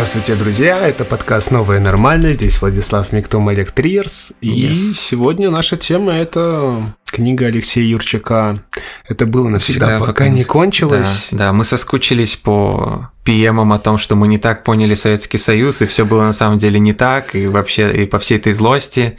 [0.00, 0.88] Здравствуйте, друзья!
[0.88, 2.32] Это подкаст «Новое нормально».
[2.32, 4.32] Здесь Владислав Миктум, Олег Триерс.
[4.40, 4.94] И Yes.
[4.96, 6.74] сегодня наша тема– это
[7.04, 8.64] книга Алексея Юрчака.
[9.06, 11.28] Это было навсегда, Всегда пока, не кончилось.
[11.32, 15.82] Да, да, мы соскучились по PM о том, что мы не так поняли Советский Союз,
[15.82, 19.18] и все было на самом деле не так, и вообще и по всей этой злости.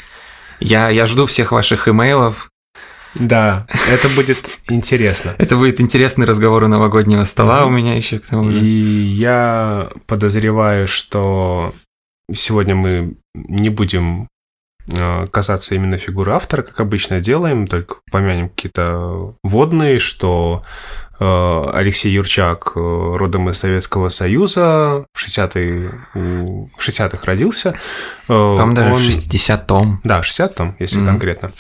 [0.59, 2.49] Я, я жду всех ваших имейлов.
[3.15, 4.37] Да, это будет
[4.69, 5.35] интересно.
[5.37, 8.59] Это будет интересный разговор у новогоднего стола у меня еще к тому И же.
[8.65, 11.73] я подозреваю, что
[12.33, 14.27] сегодня мы не будем
[14.97, 20.63] э, касаться именно фигуры автора, как обычно делаем, только помянем какие-то водные, что
[21.19, 27.75] э, Алексей Юрчак э, родом из Советского Союза, в 60-е, у- в 60-х родился.
[28.29, 29.99] Э, Там даже он- в 60-том.
[30.05, 31.07] Да, 60 там, если Мгм.
[31.07, 31.51] конкретно.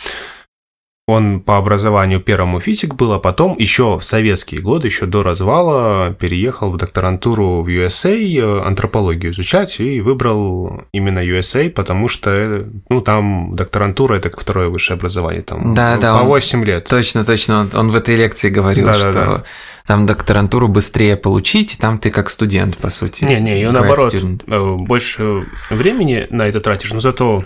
[1.11, 6.11] Он по образованию первому физик был, а потом еще в советские годы, еще до развала,
[6.19, 12.63] переехал в докторантуру в USA э, антропологию изучать и выбрал именно USA, потому что э,
[12.89, 16.87] ну, там докторантура– это как второе высшее образование, там Да, да, по он- 8 лет.
[16.87, 17.61] Точно, точно.
[17.61, 19.11] Он, он в этой лекции говорил, Да-да-да.
[19.11, 19.43] что
[19.87, 23.25] там докторантуру быстрее получить, и там ты как студент, по сути.
[23.25, 24.77] Не-не, ее Grad наоборот, student.
[24.85, 27.43] больше времени на это тратишь, но зато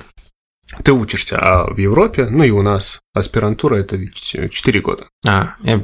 [0.83, 5.05] ты учишься, а в Европе, ну и у нас аспирантура– это ведь 4 года.
[5.25, 5.80] А, я,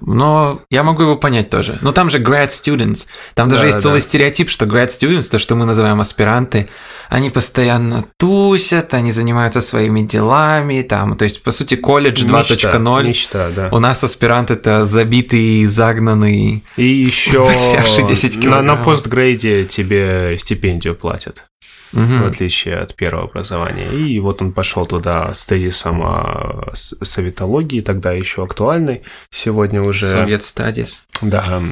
[0.00, 1.78] но я могу его понять тоже.
[1.82, 3.06] Но там же grad students.
[3.34, 4.06] Там даже Да, есть целый да.
[4.06, 6.68] стереотип, что grad students, то, что мы называем аспиранты,
[7.08, 13.04] они постоянно тусят, они занимаются своими делами, там, то есть, по сути, колледж 2.0.
[13.04, 13.68] Мечта, да.
[13.72, 16.64] У нас аспирант это забитый, загнанный.
[16.76, 21.44] И еще потерявший 10 на, на постгрейде тебе стипендию платят,
[21.92, 22.22] Мгм.
[22.22, 23.86] в отличие от первого образования.
[23.88, 30.42] И вот он пошел туда с тезисом о советологии, тогда еще актуальный, сегодня уже Совет
[30.42, 31.02] стадис.
[31.22, 31.62] да,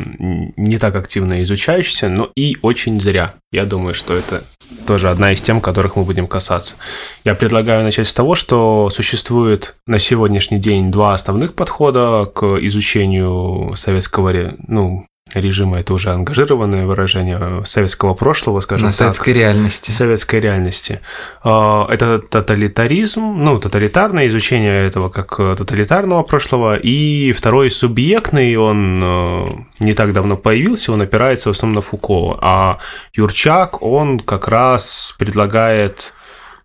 [0.57, 3.35] не так активно изучающийся, но и очень зря.
[3.51, 4.45] Я думаю, что это
[4.87, 6.77] тоже одна из тем, которых мы будем касаться.
[7.25, 13.75] Я предлагаю начать с того, что существует на сегодняшний день два основных подхода к изучению
[13.77, 15.05] советского ну,
[15.41, 15.81] режима.
[15.81, 19.91] Это уже ангажированное выражение советского прошлого, скажем На так советской реальности.
[19.91, 21.01] советской реальности.
[21.45, 29.03] А, Это тоталитаризм, ну, тоталитарное изучение этого как э, тоталитарного прошлого, и второй субъектный, он
[29.03, 29.51] э,
[29.81, 32.79] не так давно появился, он опирается в основном на Фуко, а
[33.15, 36.13] Юрчак, он как раз предлагает,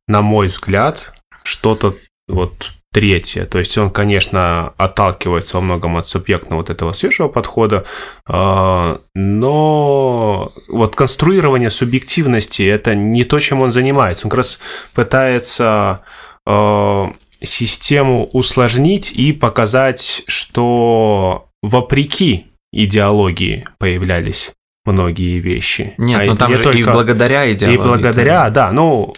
[0.07, 1.13] на мой взгляд,
[1.43, 1.95] что-то
[2.27, 3.45] вот третье.
[3.45, 7.85] То есть он, конечно, отталкивается во многом от субъектного вот этого свежего подхода,
[8.27, 14.25] а, но вот конструирование субъективности это не то, чем он занимается.
[14.25, 14.59] Он как раз
[14.95, 16.01] пытается
[16.47, 17.11] а,
[17.43, 24.53] систему усложнить и показать, что вопреки идеологии появлялись
[24.85, 25.93] многие вещи.
[25.99, 27.79] Нет, А ну там же и только- благодаря идеологии.
[27.79, 29.13] и благодаря, да, ну,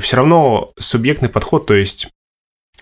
[0.00, 2.08] все равно субъектный подход, то есть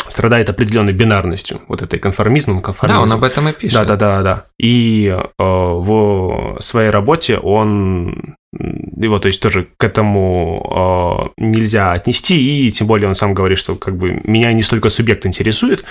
[0.08, 3.04] страдает определенной бинарностью, вот этой конформизмом, Да, конформизмом.
[3.04, 3.74] он об этом и пишет.
[3.74, 4.44] Да, да, да, да.
[4.58, 12.66] И э, в своей работе он его, то есть тоже к этому э, нельзя отнести,
[12.66, 15.84] и тем более он сам говорит, что как бы меня не столько субъект интересует,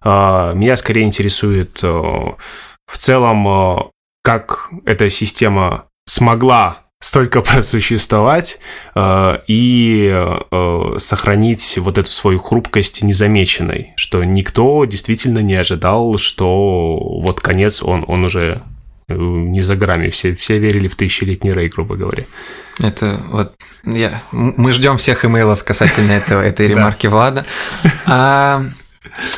[0.00, 3.78] а меня скорее интересует э, в целом, э,
[4.22, 8.58] как эта система смогла столько просуществовать
[8.94, 16.96] э, и э, сохранить вот эту свою хрупкость незамеченной, что никто действительно не ожидал, что
[16.98, 18.60] вот конец он, он уже
[19.08, 20.10] э, не за грамми.
[20.10, 22.26] Все, все верили в тысячелетний рей, грубо говоря.
[22.82, 27.46] Это вот я, мы ждем всех имейлов касательно этого, этой ремарки Влада.
[28.06, 28.64] А,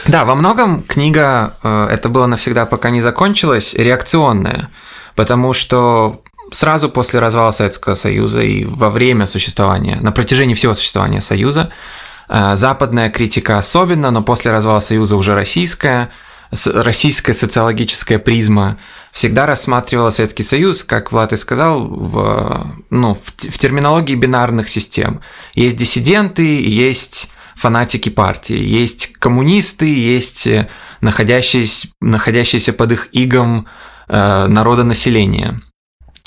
[0.07, 4.71] да, во многом книга э, «Это было навсегда, пока не закончилась» реакционная,
[5.15, 6.23] потому что
[6.53, 11.71] сразу после развала Советского Союза и во время существования, на протяжении всего существования Союза,
[12.29, 16.11] э, западная критика особенно, но после развала Союза уже российская,
[16.51, 18.79] российская социологическая призма
[19.13, 25.21] всегда рассматривала Советский Союз, как Влад и сказал, в, ну, в, в терминологии бинарных систем.
[25.55, 30.69] Есть диссиденты, есть фанатики партии, есть коммунисты, есть э,
[31.01, 33.67] находящиеся, находящиеся под их игом
[34.09, 35.61] э, народонаселения.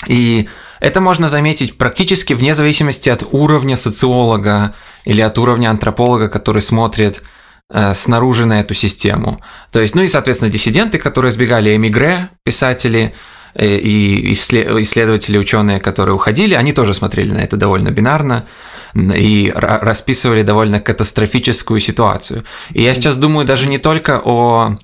[0.06, 0.48] И
[0.80, 7.22] это можно заметить практически вне зависимости от уровня социолога или от уровня антрополога, который смотрит
[7.70, 9.40] э, снаружи на эту систему.
[9.70, 13.14] То есть, ну и, соответственно, диссиденты, которые избегали эмигре, писатели
[13.54, 18.46] э, и иссле- исследователи, ученые, которые уходили, они тоже смотрели на это довольно бинарно
[18.94, 22.44] и ра- расписывали довольно катастрофическую ситуацию.
[22.74, 24.78] И я сейчас думаю даже не только о,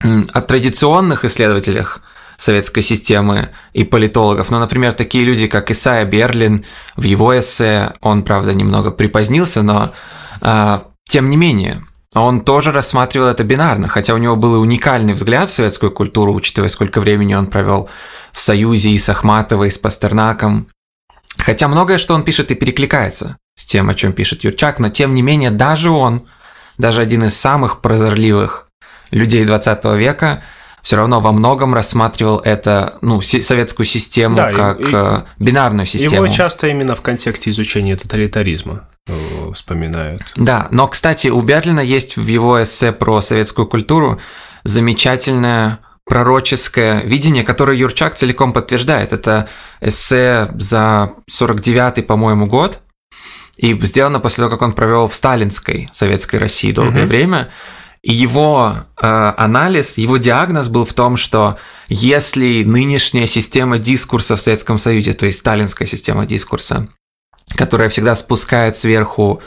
[0.00, 2.02] о традиционных исследователях
[2.44, 4.50] советской системы и политологов.
[4.50, 6.64] Ну, например, такие люди, как Исайя Берлин,
[6.96, 9.92] в его эссе, он, правда, немного припозднился, но
[10.40, 15.48] э, тем не менее, он тоже рассматривал это бинарно, хотя у него был уникальный взгляд
[15.48, 17.88] в советскую культуру, учитывая, сколько времени он провел
[18.32, 20.68] в Союзе и с Ахматовой, и с Пастернаком.
[21.38, 25.14] Хотя многое, что он пишет, и перекликается с тем, о чем пишет Юрчак, но тем
[25.14, 26.26] не менее даже он,
[26.78, 28.68] даже один из самых прозорливых
[29.10, 30.42] людей 20 века,
[30.84, 36.26] все равно во многом рассматривал это, ну, советскую систему да, как и, э, бинарную систему.
[36.26, 40.20] Его часто именно в контексте изучения тоталитаризма э, вспоминают.
[40.36, 44.20] Да, но, кстати, у Берлина есть в его эссе про советскую культуру
[44.64, 49.14] замечательное пророческое видение, которое Юрчак целиком подтверждает.
[49.14, 49.48] Это
[49.80, 52.80] эссе за 49-й, по-моему, год,
[53.56, 57.08] и сделано после того, как он провел в сталинской советской России долгое угу.
[57.08, 57.48] время.
[58.06, 61.56] Его э, анализ, его диагноз был в том, что
[61.88, 66.88] если нынешняя система дискурса в Советском Союзе, то есть сталинская система дискурса,
[67.56, 69.40] которая всегда спускает сверху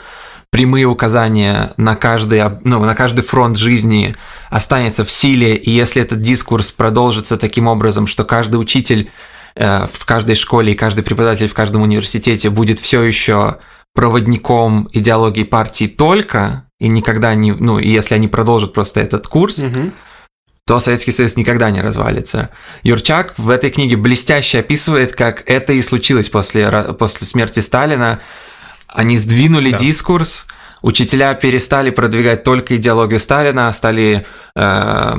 [0.50, 4.16] прямые указания на каждый, ну, на каждый фронт жизни
[4.50, 9.12] останется в силе, и если этот дискурс продолжится таким образом, что каждый учитель
[9.54, 13.58] э, в каждой школе и каждый преподаватель в каждом университете будет все еще
[13.94, 19.58] проводником идеологии партии только, и никогда не, ну, и если они продолжат просто этот курс,
[19.58, 19.92] угу.
[20.66, 22.50] то Советский Союз никогда не развалится.
[22.82, 28.20] Юрчак в этой книге блестяще описывает, как это и случилось после, после смерти Сталина.
[28.86, 29.78] Они сдвинули да.
[29.78, 30.46] дискурс,
[30.82, 35.16] учителя перестали продвигать только идеологию Сталина, стали э,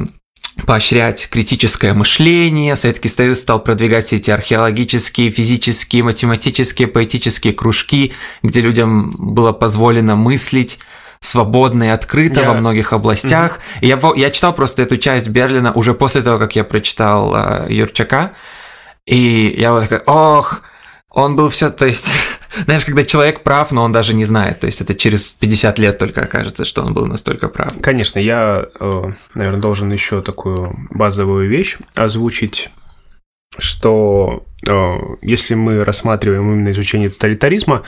[0.66, 8.14] поощрять критическое мышление, Советский Союз стал продвигать все эти археологические, физические, математические, поэтические кружки,
[8.44, 10.80] где людям было позволено мыслить
[11.22, 12.48] свободно и открыто я...
[12.48, 13.60] во многих областях.
[13.82, 14.14] Mm-hmm.
[14.16, 18.34] я, я читал просто эту часть Берлина уже после того, как я прочитал э, Юрчака,
[19.06, 20.62] и я вот такой, ох,
[21.10, 22.08] он был все, то есть,
[22.66, 25.98] знаешь, когда человек прав, но он даже не знает, то есть это через 50 лет
[25.98, 27.70] только окажется, что он был настолько прав.
[27.82, 32.70] Конечно, я, э, наверное, должен еще такую базовую вещь озвучить,
[33.58, 34.46] что
[35.22, 37.84] если мы рассматриваем именно изучение тоталитаризма,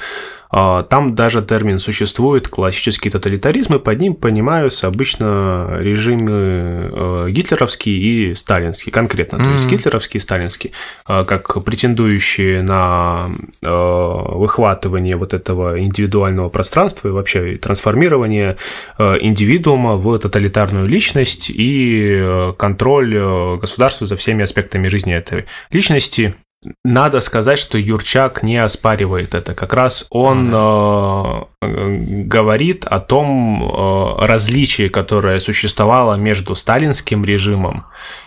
[0.53, 7.97] а, там даже термин существует, классический тоталитаризм, и под ним понимаются обычно режимы э, гитлеровский
[7.97, 9.43] и сталинский, конкретно, mm-hmm.
[9.43, 10.73] то есть гитлеровский и сталинский,
[11.05, 13.31] а, как претендующие на
[13.61, 18.57] э, выхватывание вот этого индивидуального пространства и вообще трансформирование
[18.97, 26.35] э, индивидуума в тоталитарную личность и контроль государства за всеми аспектами жизни этой личности,
[26.83, 29.55] надо сказать, что Юрчак не оспаривает это.
[29.55, 37.85] Как раз он э, говорит о том э, различии, которое существовало между сталинским режимом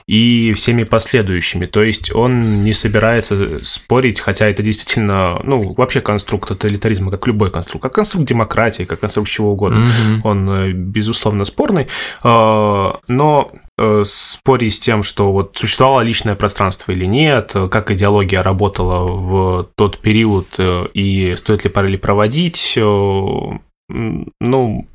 [0.09, 1.67] и всеми последующими.
[1.67, 7.53] То есть он не собирается спорить, хотя это действительно, ну, вообще конструкт тоталитаризма, как любой
[7.53, 9.85] конструкт, как конструкт демократии, как конструкт чего угодно.
[9.85, 10.21] Mm-hmm.
[10.25, 11.87] Он, э, безусловно, спорный.
[12.25, 18.41] Э, но Э, спорить с тем, что вот существовало личное пространство или нет, как идеология
[18.41, 24.87] работала в тот период э, и стоит ли параллели проводить, э, ну,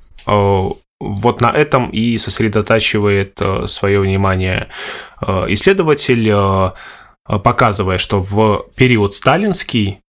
[1.02, 4.70] вот на этом и сосредотачивает свое внимание
[5.22, 6.74] исследователь,
[7.26, 10.00] показывая, что в период сталинский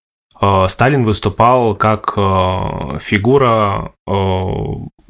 [0.69, 2.13] Сталин выступал как
[3.01, 3.93] фигура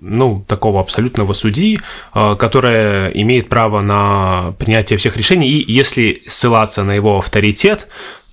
[0.00, 1.78] ну, такого абсолютного судьи,
[2.14, 7.88] э, которая имеет право на принятие всех решений, и если ссылаться на его авторитет,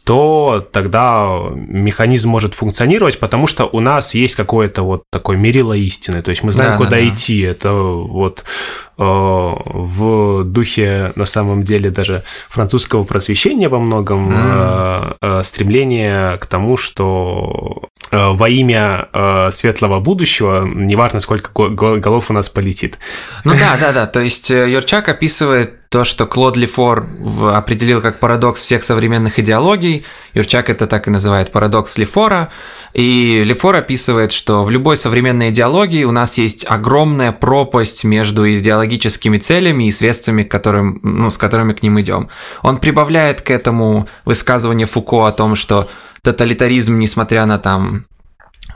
[0.08, 6.22] то тогда механизм может функционировать, потому что у нас есть какое-то вот такое мерило истины,
[6.22, 7.42] то есть мы знаем, да, куда да, идти.
[7.42, 8.46] Это вот
[8.98, 15.18] э, в духе, на самом деле, даже французского просвещения во многом mm.
[15.22, 22.34] э, стремление к тому, что э, во имя э, светлого будущего, неважно, сколько голов у
[22.34, 22.98] нас полетит.
[23.44, 27.08] Ну да, да, да, то есть э, Юрчак описывает то, что Клод Лефор
[27.54, 30.06] определил как парадокс всех современных идеологий.
[30.34, 32.52] Юрчак это так и называет парадокс Лефора.
[32.94, 39.38] И Лефор описывает, что в любой современной идеологии у нас есть огромная пропасть между идеологическими
[39.38, 42.30] целями и средствами, которым, ну, с которыми к ним идем.
[42.64, 45.90] Он прибавляет к этому высказывание Фуко о том, что
[46.28, 48.06] тоталитаризм, несмотря на там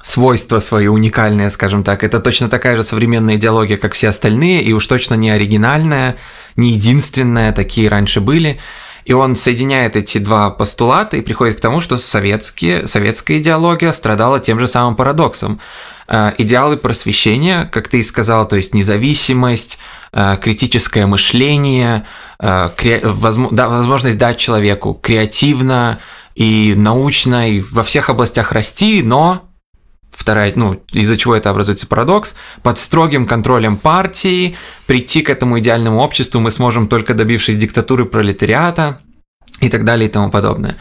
[0.01, 2.01] свойства свои уникальные, скажем так.
[2.05, 6.15] Это точно такая же современная идеология, как все остальные, и уж точно не оригинальная,
[6.55, 8.57] не единственная, такие раньше были.
[9.03, 14.39] И он соединяет эти два постулата и приходит к тому, что советские, советская идеология страдала
[14.39, 15.59] тем же самым парадоксом.
[16.07, 19.77] э, идеалы просвещения, как ты и сказал, то есть независимость,
[20.13, 22.05] э, критическое мышление,
[22.39, 25.99] возможность дать человеку креативно
[26.35, 29.49] и научно, и во всех областях расти, но
[30.11, 35.99] вторая, ну, из-за чего это образуется парадокс, под строгим контролем партии, прийти к этому идеальному
[35.99, 39.01] обществу мы сможем только добившись диктатуры пролетариата
[39.59, 40.75] и так далее и тому подобное.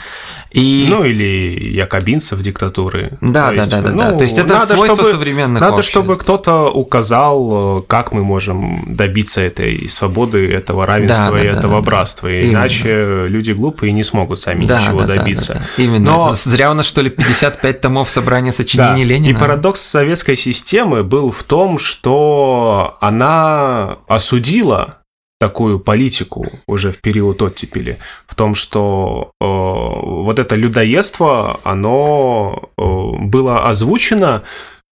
[0.51, 0.87] И...
[0.89, 3.11] Ну, или якобинцев диктатуры.
[3.21, 4.13] Да, да, да, да, ну, да.
[4.13, 5.91] То есть это надо, свойство чтобы, современных Надо, обществ.
[5.91, 11.77] чтобы кто-то указал, как мы можем добиться этой свободы, этого равенства да, и да, этого
[11.77, 12.29] да, братства.
[12.29, 12.43] Да.
[12.49, 13.27] Иначе Именно.
[13.27, 15.53] люди глупые не смогут сами да, ничего да, добиться.
[15.53, 15.83] Да, да, да.
[15.85, 16.11] Именно.
[16.11, 16.33] Но...
[16.33, 19.09] Зря у нас, что ли, 55 томов собрания сочинений да.
[19.09, 19.37] Ленина.
[19.37, 25.00] И парадокс советской системы был в том, что она осудила
[25.41, 32.83] такую политику уже в период оттепели, в том, что э, вот это людоедство, оно э,
[33.23, 34.43] было озвучено,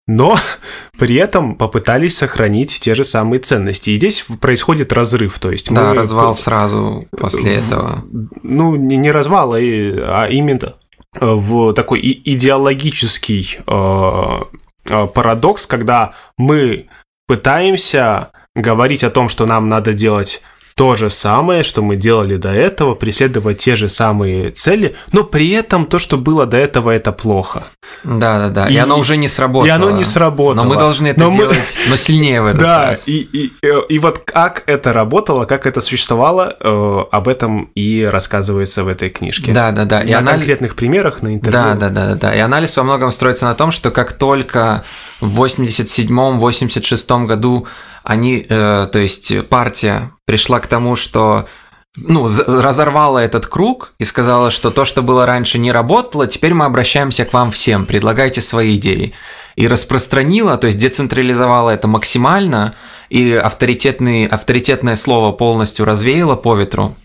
[0.06, 0.38] но
[0.98, 3.90] при этом попытались сохранить те же самые ценности.
[3.90, 5.94] И здесь происходит разрыв, то есть да, мы...
[5.94, 8.02] развал сразу после этого.
[8.42, 10.72] Ну, не развал, а, а именно
[11.20, 14.42] в такой идеологический э,
[14.86, 16.86] э, парадокс, когда мы
[17.26, 20.42] пытаемся говорить о том, что нам надо делать
[20.78, 25.50] то же самое, что мы делали до этого, преследовать те же самые цели, но при
[25.50, 27.64] этом то, что было до этого, это плохо.
[28.04, 28.68] Да, да, да.
[28.68, 29.66] И, и оно уже не сработало.
[29.66, 30.62] И оно не сработало.
[30.62, 31.90] Но мы должны это но делать, мы...
[31.90, 33.06] но сильнее в этот да, раз.
[33.06, 33.52] Да, и, и,
[33.88, 39.10] и вот как это работало, как это существовало, э, об этом и рассказывается в этой
[39.10, 39.50] книжке.
[39.50, 40.04] Да, да, да.
[40.04, 40.36] И на анали...
[40.36, 41.60] конкретных примерах, на интервью.
[41.60, 42.36] Да, да, да, да.
[42.36, 44.84] И анализ во многом строится на том, что как только
[45.20, 47.66] в 87-86 году
[48.08, 51.46] они, э, то есть партия пришла к тому, что
[51.94, 56.64] ну, разорвала этот круг и сказала, что то, что было раньше, не работало, теперь мы
[56.64, 59.12] обращаемся к вам всем, предлагайте свои идеи.
[59.56, 62.74] И распространила, то есть децентрализовала это максимально,
[63.10, 66.96] и авторитетный, авторитетное слово полностью развеяло по ветру.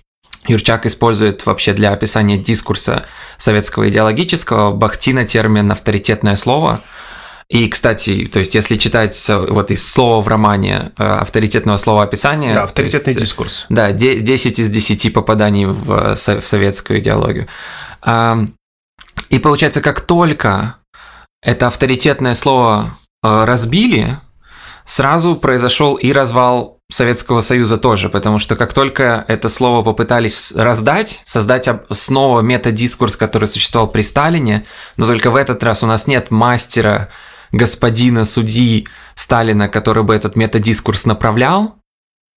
[0.48, 3.06] Юрчак использует вообще для описания дискурса
[3.38, 6.80] советского идеологического Бахтина термин «авторитетное слово»,
[7.50, 12.54] и, кстати, то есть, если читать вот из слова в романе э, авторитетного слова описания...
[12.54, 13.66] Да, авторитетный есть, дискурс.
[13.70, 17.48] Да, 10 из 10 попаданий в, в советскую идеологию.
[19.30, 20.78] И получается, как только
[21.42, 24.20] это авторитетное слово э, разбили,
[24.86, 31.22] сразу произошел и развал Советского Союза тоже, потому что как только это слово попытались раздать,
[31.26, 34.66] создать снова метадискурс, который существовал при Сталине,
[34.98, 37.10] но только в этот раз у нас нет мастера
[37.54, 41.76] господина судьи Сталина, который бы этот метадискурс направлял,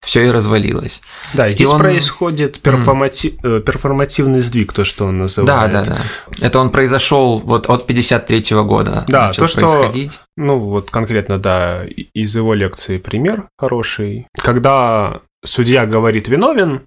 [0.01, 1.01] все и развалилось.
[1.35, 1.79] Да, здесь и он...
[1.79, 3.37] происходит перформати...
[3.43, 3.61] mm.
[3.61, 5.73] перформативный сдвиг, то, что он называет.
[5.73, 6.47] Да, да, да.
[6.47, 9.05] Это он произошел вот от 53 -го года.
[9.09, 9.93] Да, то, что...
[10.37, 14.27] Ну, вот конкретно, да, из его лекции пример хороший.
[14.39, 16.83] Когда судья говорит виновен,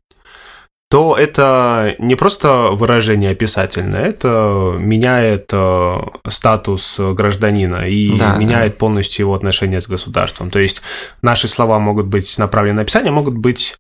[0.90, 8.80] то это не просто выражение описательное, это меняет э, статус гражданина и да, меняет да.
[8.80, 10.50] полностью его отношения с государством.
[10.50, 10.82] То есть
[11.22, 13.78] наши слова могут быть направлены на описание, могут быть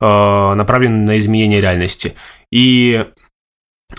[0.00, 2.14] э, направлены на изменение реальности.
[2.52, 3.06] И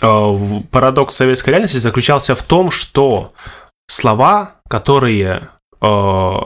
[0.01, 0.37] э,
[0.71, 3.33] парадокс советской реальности заключался в том, что
[3.87, 5.49] слова, которые
[5.81, 6.39] э,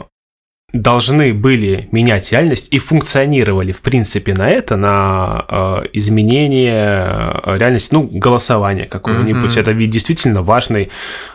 [0.81, 7.93] должны были менять реальность и функционировали, в принципе, на это, на э, изменение э, реальности,
[7.93, 9.51] ну, голосование какого-нибудь.
[9.51, 9.59] Mm-hmm.
[9.59, 10.89] Это ведь действительно важный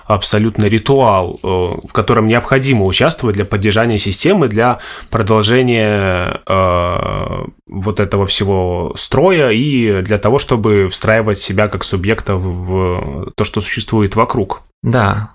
[0.06, 4.78] абсолютно ритуал, э, в котором необходимо участвовать для поддержания системы, для
[5.10, 13.30] продолжения э, вот этого всего строя и для того, чтобы встраивать себя как субъекта в
[13.34, 14.62] то, что существует вокруг.
[14.82, 15.30] Да.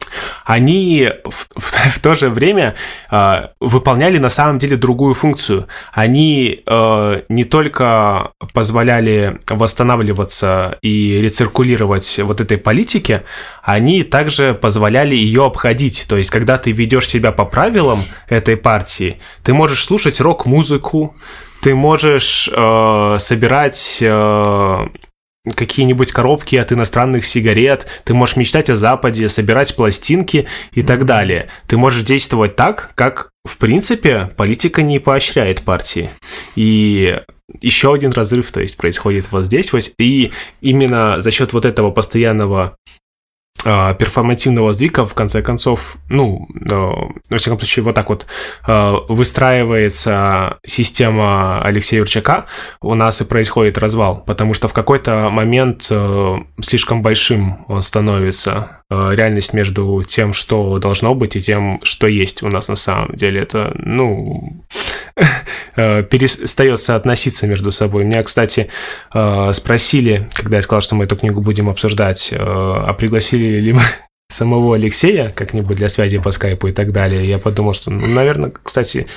[0.47, 2.73] Они в, в, в то же время
[3.11, 5.67] э, выполняли на самом деле другую функцию.
[5.91, 13.23] Они э, не только позволяли восстанавливаться и рециркулировать вот этой политике,
[13.61, 16.05] они также позволяли ее обходить.
[16.07, 21.15] То есть, когда ты ведешь себя по правилам этой партии, ты можешь слушать рок-музыку,
[21.61, 24.87] ты можешь э, собирать э,
[25.55, 30.85] какие-нибудь коробки от иностранных сигарет, ты можешь мечтать о Западе, собирать пластинки и mm-hmm.
[30.85, 31.47] так далее.
[31.67, 36.09] Ты можешь действовать так, как, в принципе, политика не поощряет партии.
[36.55, 37.19] И
[37.61, 39.71] еще один разрыв, то есть, происходит вот здесь.
[39.97, 42.75] И именно за счет вот этого постоянного
[43.63, 46.47] перформативного сдвига, в конце концов, ну,
[47.29, 48.27] во всяком случае, вот так вот
[48.63, 52.45] а, выстраивается система Алексея Юрчака,
[52.81, 58.47] у нас и происходит развал, потому что в какой-то момент а, слишком большим он становится.
[58.59, 63.15] э, реальность между тем, что должно быть, и тем, что есть у нас на самом
[63.15, 63.41] деле.
[63.41, 64.63] Это, ну,
[65.75, 68.05] э, перестает соотноситься между собой.
[68.05, 68.69] Меня, кстати,
[69.13, 73.81] э, спросили, когда я сказал, что мы эту книгу будем обсуждать, а пригласили ли мы
[74.29, 77.27] самого Алексея как-нибудь для связи по скайпу и так далее.
[77.27, 79.07] Я подумал, что, ну, наверное, кстати,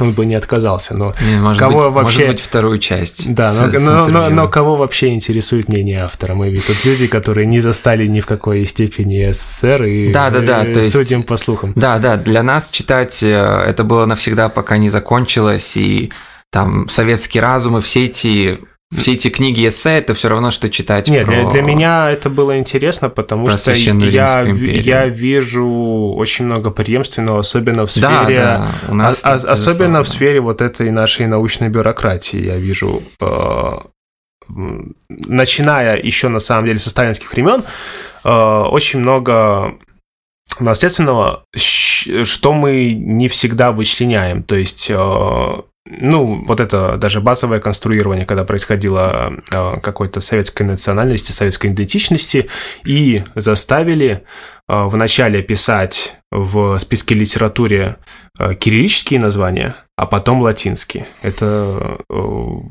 [0.00, 2.18] он бы не отказался, но не, может кого быть, вообще...
[2.18, 3.32] Может быть, вторую часть.
[3.34, 6.34] Да, с, но, с но, но, но кого вообще интересует мнение автора?
[6.34, 10.40] Мы ведь тут люди, которые не застали ни в какой степени СССР и да, да,
[10.40, 11.72] да, то судим есть, по слухам.
[11.76, 16.12] Да, да, для нас читать э, это было навсегда, пока не закончилось, и
[16.50, 18.58] там советский разум и все эти
[18.94, 21.08] все эти книги эссе это все равно, что читать.
[21.08, 21.34] Нет, про...
[21.34, 27.84] для, для меня это было интересно, потому что я, я вижу очень много преемственного, особенно
[27.84, 28.72] в сфере, да, да.
[28.88, 32.40] У нас а, а, особенно в сфере вот этой нашей научной бюрократии.
[32.40, 33.78] Я вижу, э,
[35.08, 37.64] начиная еще на самом деле со сталинских времен,
[38.24, 39.74] э, очень много
[40.60, 44.44] наследственного, что мы не всегда вычленяем.
[44.44, 51.32] То есть э, ну, вот это даже базовое конструирование, когда происходило э, какой-то советской национальности,
[51.32, 52.48] советской идентичности,
[52.84, 54.22] и заставили
[54.68, 57.96] э, вначале писать в списке литературе
[58.38, 61.08] э, кириллические названия, а потом латинские.
[61.22, 61.98] Это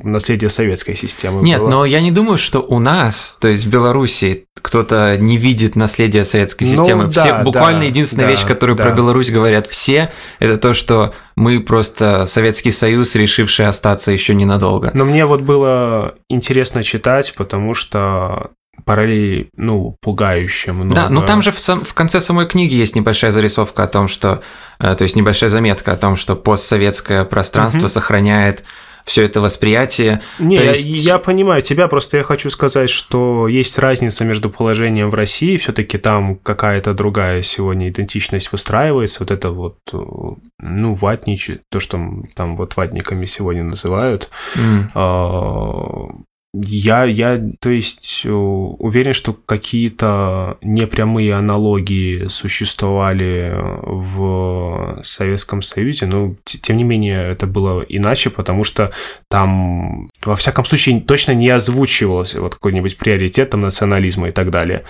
[0.04, 1.42] наследие советской системы.
[1.42, 1.70] Нет, было.
[1.70, 6.24] но я не думаю, что у нас, то есть в Беларуси, кто-то не видит наследие
[6.24, 7.04] советской ну системы.
[7.06, 8.84] Ну, все, да, буквально да, единственная да, вещь, которую да.
[8.84, 14.92] про Беларусь говорят все, это то, что мы просто Советский Союз, решивший остаться еще ненадолго.
[14.94, 18.52] Но мне вот было интересно читать, потому что
[18.84, 20.96] параллели, ну, пугающе много.
[20.96, 24.08] Да, ну там же в, сам, в конце самой книги есть небольшая зарисовка о том,
[24.08, 24.42] что,
[24.80, 27.90] э, то есть небольшая заметка о том, что постсоветское пространство угу.
[27.90, 28.64] сохраняет
[29.06, 30.22] все это восприятие.
[30.40, 30.86] Не, есть...
[30.86, 35.58] я, я понимаю тебя, просто я хочу сказать, что есть разница между положением в России,
[35.58, 39.78] все-таки там какая-то другая сегодня идентичность выстраивается, вот это вот,
[40.60, 42.00] ну, ватнич, то, что
[42.36, 46.16] там вот ватниками сегодня называют, mm.
[46.64, 56.36] Я, я, то есть, э, уверен, что какие-то непрямые аналогии существовали в Советском Союзе, но,
[56.46, 58.92] тем не менее, это было иначе, потому что
[59.28, 64.84] там, во всяком случае, точно не озвучивался вот какой-нибудь приоритет там, национализма и так далее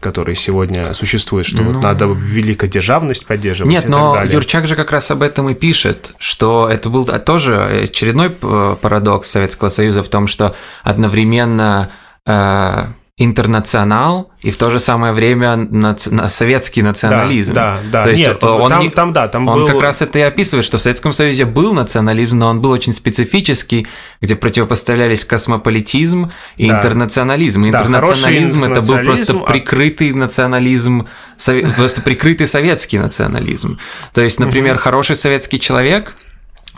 [0.00, 1.74] который сегодня существует, что ну...
[1.74, 4.34] вот надо великодержавность поддерживать Нет, и но так далее.
[4.34, 9.30] Юрчак же как раз об этом и пишет, что это был тоже очередной э, парадокс
[9.30, 11.90] Советского Союза в том, что одновременно
[12.26, 12.86] э,
[13.18, 16.10] интернационал и в то же самое время наци...
[16.28, 17.52] советский национализм.
[17.52, 18.02] Да, да, да.
[18.04, 18.88] То есть Нет, он, там, не...
[18.88, 19.66] там, да, там он был...
[19.66, 22.94] как раз это и описывает, что в Советском Союзе был национализм, но он был очень
[22.94, 23.86] специфический,
[24.22, 26.78] где противопоставлялись космополитизм и да.
[26.78, 27.66] интернационализм.
[27.66, 31.06] интернационализм да, это был просто а прикрытый национализм,
[31.76, 33.78] просто прикрытый советский национализм.
[34.14, 36.16] То есть, например, хороший советский человек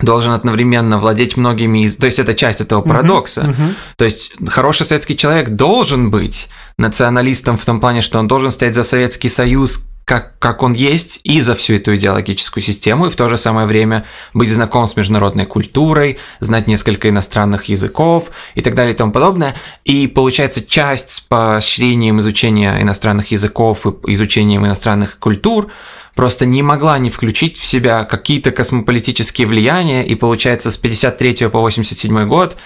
[0.01, 1.97] должен одновременно владеть многими из...
[1.97, 3.43] То есть это часть этого парадокса.
[3.43, 3.75] Uh-huh, uh-huh.
[3.97, 8.75] То есть хороший советский человек должен быть националистом в том плане, что он должен стоять
[8.75, 13.17] за Советский Союз как, как он есть, и за всю эту идеологическую систему, и в
[13.17, 18.75] то же самое время быть знаком с международной культурой, знать несколько иностранных языков и так
[18.75, 19.57] далее и тому подобное.
[19.85, 25.71] И получается часть с поощрением изучения иностранных языков и изучением иностранных культур–
[26.15, 31.61] просто не могла не включить в себя какие-то космополитические влияния, и получается с 53 по
[31.61, 32.57] 87 год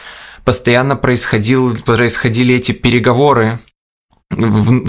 [0.45, 3.59] постоянно происходил, происходили эти переговоры,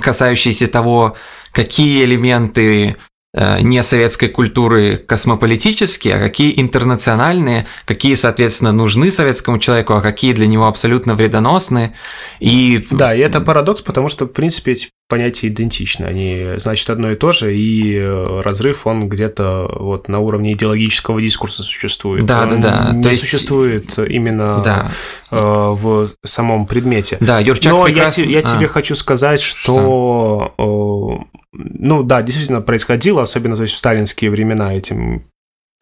[0.01, 1.15] касающиеся того,
[1.51, 2.95] какие элементы
[3.33, 10.33] э, не советской культуры космополитические, а какие интернациональные, какие, соответственно, нужны советскому человеку, а какие
[10.33, 11.93] для него абсолютно вредоносны.
[12.39, 12.85] И...
[12.91, 17.15] Да, и это парадокс, потому что, в принципе, эти понятия идентичны, они значит одно и
[17.15, 22.25] то же, и э, разрыв, он где-то вот на уровне идеологического дискурса существует.
[22.25, 22.91] Да, он да, да.
[22.93, 23.21] Не то есть...
[23.21, 24.91] существует именно да.
[25.31, 27.17] Э, в самом предмете.
[27.19, 28.21] Да, Юрчак Но прекрасно...
[28.21, 28.69] я, я тебе а.
[28.69, 31.27] хочу сказать, что, что?
[31.51, 35.23] Ну да, действительно происходило, особенно то есть в сталинские времена этим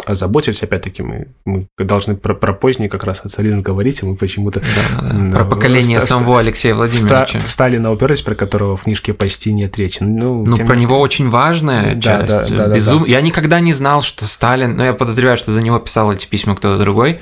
[0.06, 4.62] озаботились, опять-таки, мы, мы должны про, про поздний как раз ацелин говорить, и мы почему-то...
[4.62, 5.32] Да, да.
[5.36, 7.40] Про поколение ста- самого Алексея Владимировича.
[7.40, 10.04] В Сталина уперлись, про которого в книге почти нет речи.
[10.04, 12.56] Ну, ну про него очень важная да, часть.
[12.56, 13.00] Да, да, Безум...
[13.00, 13.12] да, да.
[13.12, 14.78] Я никогда не знал, что Сталин...
[14.78, 17.20] Ну, я подозреваю, что за него писал эти письма кто-то другой,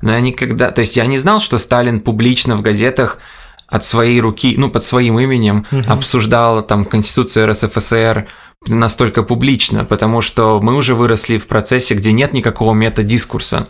[0.00, 0.70] но я никогда...
[0.70, 3.18] То есть я не знал, что Сталин публично в газетах
[3.70, 5.84] от своей руки, ну, под своим именем угу.
[5.86, 8.26] обсуждал там Конституцию РСФСР,
[8.66, 13.68] настолько публично, потому что мы уже выросли в процессе, где нет никакого метадискурса.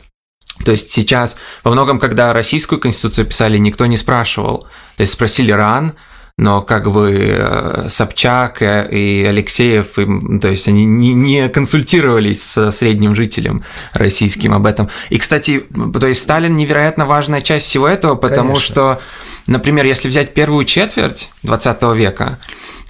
[0.65, 4.67] То есть сейчас во многом, когда российскую конституцию писали, никто не спрашивал.
[4.97, 5.95] То есть спросили РАН,
[6.37, 9.95] но как бы э, Собчак и Алексеев,
[10.41, 13.63] то есть они не консультировались с средним жителем
[13.93, 14.89] российским об этом.
[15.11, 15.67] И, кстати,
[15.99, 18.75] то есть Сталин невероятно важная часть всего этого, потому Конечно.
[18.75, 19.01] что,
[19.47, 22.39] например, если взять первую четверть 20 века,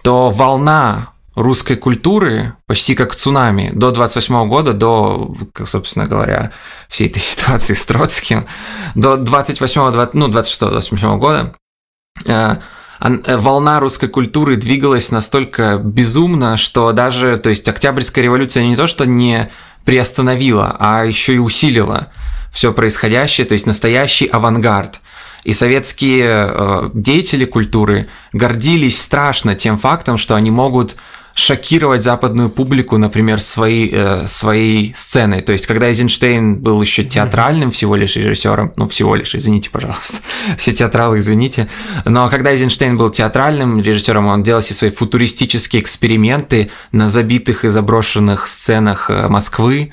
[0.03, 6.53] то волна русской культуры почти как цунами до 28 года, до, собственно говоря,
[6.89, 8.47] всей этой ситуации с Троцким,
[8.95, 11.55] до 28 ну, 26-28 года,
[12.27, 12.57] э, э,
[13.01, 19.07] волна русской культуры двигалась настолько безумно, что даже, то есть Октябрьская революция не то, что
[19.07, 19.51] не
[19.85, 22.09] приостановила, а еще и усилила
[22.53, 25.01] все происходящее, то есть настоящий авангард.
[25.45, 30.97] И советские э, деятели культуры гордились страшно тем фактом, что они могут
[31.41, 35.41] шокировать западную публику, например, своей, э, своей сценой.
[35.41, 40.19] То есть, когда Эйзенштейн был еще театральным всего лишь режиссером, ну, всего лишь, извините, пожалуйста,
[40.59, 41.67] все театралы, извините,
[42.05, 47.69] но когда Эйзенштейн был театральным режиссером, он делал все свои футуристические эксперименты на забитых и
[47.69, 49.93] заброшенных сценах э, Москвы.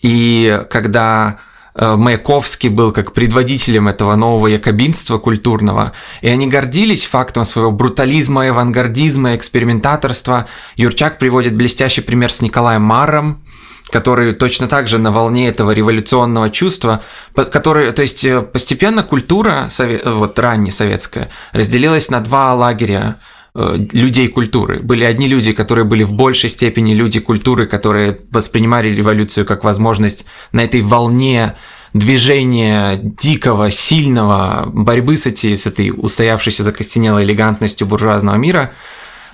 [0.00, 1.38] И когда
[1.78, 9.36] Маяковский был как предводителем этого нового якобинства культурного, и они гордились фактом своего брутализма, авангардизма,
[9.36, 10.46] экспериментаторства.
[10.76, 13.42] Юрчак приводит блестящий пример с Николаем Маром,
[13.90, 17.02] который точно так же на волне этого революционного чувства,
[17.34, 19.68] который, то есть э, постепенно культура,
[20.04, 23.16] вот ранняя советская, разделилась на два лагеря Э,
[23.56, 24.80] людей культуры.
[24.80, 30.26] Были одни люди, которые были в большей степени люди культуры, которые воспринимали революцию как возможность
[30.52, 31.56] на этой волне
[31.94, 38.72] движения дикого, сильного, борьбы с, эти, с этой устоявшейся закостенелой элегантностью буржуазного мира,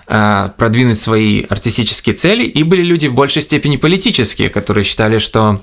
[0.06, 5.62] э, продвинуть свои артистические цели, и были люди в большей степени политические, которые считали, что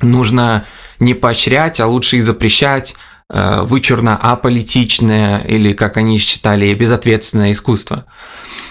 [0.00, 0.64] нужно
[1.00, 8.04] не поощрять, а лучше и запрещать Э, вычурно аполитичное или, как они считали, безответственное искусство.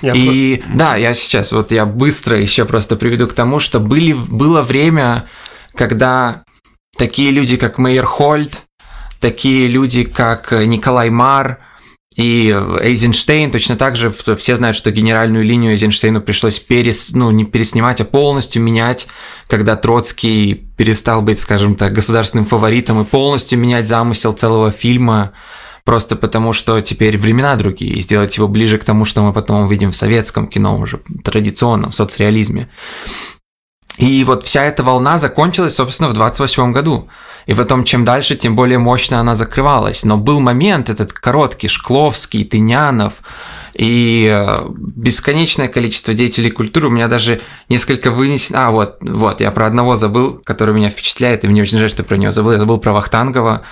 [0.02, 0.78] Я и про...
[0.78, 5.28] да, я сейчас вот я быстро еще просто приведу к тому, что были, было время,
[5.76, 6.44] когда
[6.98, 8.64] такие люди, как Мейер Хольд,
[9.20, 11.60] такие люди, как Николай Мар,
[12.20, 17.46] и Эйзенштейн точно так же, все знают, что генеральную линию Эйзенштейну пришлось перес, ну, не
[17.46, 19.08] переснимать, а полностью менять,
[19.48, 25.32] когда Троцкий перестал быть, скажем так, государственным фаворитом и полностью менять замысел целого фильма,
[25.86, 29.62] просто потому что теперь времена другие, и сделать его ближе к тому, что мы потом
[29.62, 32.68] увидим в советском кино уже, традиционном, в соцреализме.
[33.98, 37.10] И вот вся эта волна закончилась, собственно, в 28 году.
[37.46, 40.06] И потом, чем дальше, тем более мощно она закрывалась.
[40.06, 43.16] Но был момент этот короткий, Шкловский, Тынянов,
[43.74, 46.88] и э, бесконечное количество деятелей культуры.
[46.88, 48.68] У меня даже несколько вынесено...
[48.68, 52.04] А, вот, вот, я про одного забыл, который меня впечатляет, и мне очень жаль, что
[52.04, 52.54] про него забыл.
[52.54, 53.64] Я забыл про Вахтангова,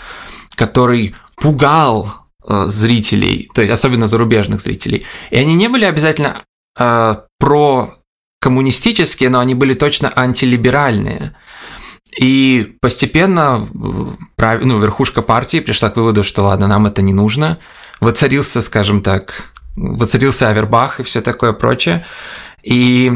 [0.55, 2.09] который пугал
[2.47, 5.05] э, зрителей, то есть особенно зарубежных зрителей.
[5.29, 6.43] И они не были обязательно
[6.79, 7.93] э, про
[8.39, 11.35] коммунистические, но они были точно антилиберальные.
[12.19, 17.59] И постепенно ну, верхушка партии пришла к выводу, что ладно, нам это не нужно.
[17.99, 22.05] Воцарился, скажем так, воцарился Авербах и все такое прочее.
[22.63, 23.11] И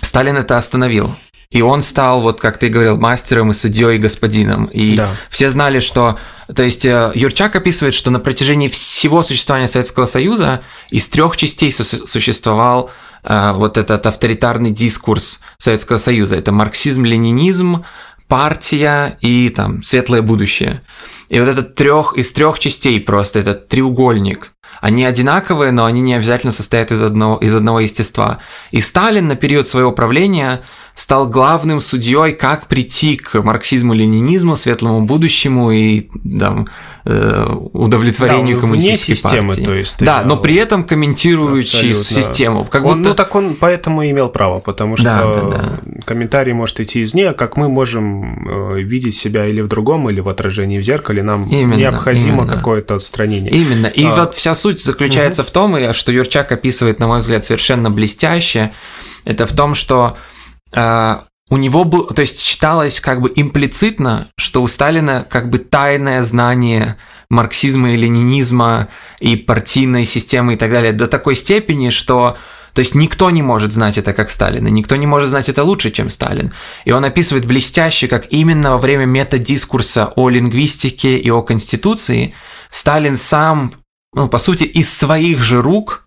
[0.00, 1.14] Сталин это остановил.
[1.50, 4.66] И он стал, вот как ты говорил, мастером и судьей и господином.
[4.66, 5.10] И да.
[5.30, 6.18] все знали, что...
[6.54, 11.70] То есть э, Юрчак описывает, что на протяжении всего существования Советского Союза из трех частей
[11.70, 16.36] существовал э, вот этот авторитарный дискурс Советского Союза.
[16.36, 17.84] Это марксизм, ленинизм,
[18.28, 20.82] партия и там светлое будущее.
[21.28, 24.52] И вот этот трех из трех частей просто этот треугольник.
[24.80, 28.38] Они одинаковые, но они не обязательно состоят из одного, из одного естества.
[28.70, 30.62] И Сталин на период своего правления
[30.96, 36.08] стал главным судьей, как прийти к марксизму-ленинизму, светлому будущему и
[36.40, 36.66] там,
[37.04, 39.64] э, удовлетворению да, коммунистической вне системы, партии.
[39.64, 42.22] То есть, да, но при этом комментирующий Абсолютно.
[42.22, 42.64] систему.
[42.64, 43.10] Как он, будто...
[43.10, 46.02] Ну так он поэтому и имел право, потому что да, да, да.
[46.06, 50.20] комментарий может идти извне, а как мы можем э, видеть себя или в другом, или
[50.20, 53.52] в отражении в зеркале, нам именно, необходимо какое-то отстранение.
[53.52, 53.86] Именно.
[53.86, 54.14] И а...
[54.14, 55.48] вот вся суть заключается угу.
[55.48, 58.72] в том, что Юрчак описывает, на мой взгляд, совершенно блестяще,
[59.26, 60.16] это в том, что
[61.48, 66.22] у него был, то есть считалось как бы имплицитно, что у Сталина как бы тайное
[66.22, 66.96] знание
[67.30, 68.88] марксизма и ленинизма
[69.20, 72.36] и партийной системы и так далее до такой степени, что
[72.72, 75.64] то есть никто не может знать это как Сталин, и никто не может знать это
[75.64, 76.52] лучше, чем Сталин.
[76.84, 82.34] И он описывает блестяще, как именно во время метадискурса о лингвистике и о Конституции
[82.70, 83.72] Сталин сам,
[84.14, 86.05] ну, по сути, из своих же рук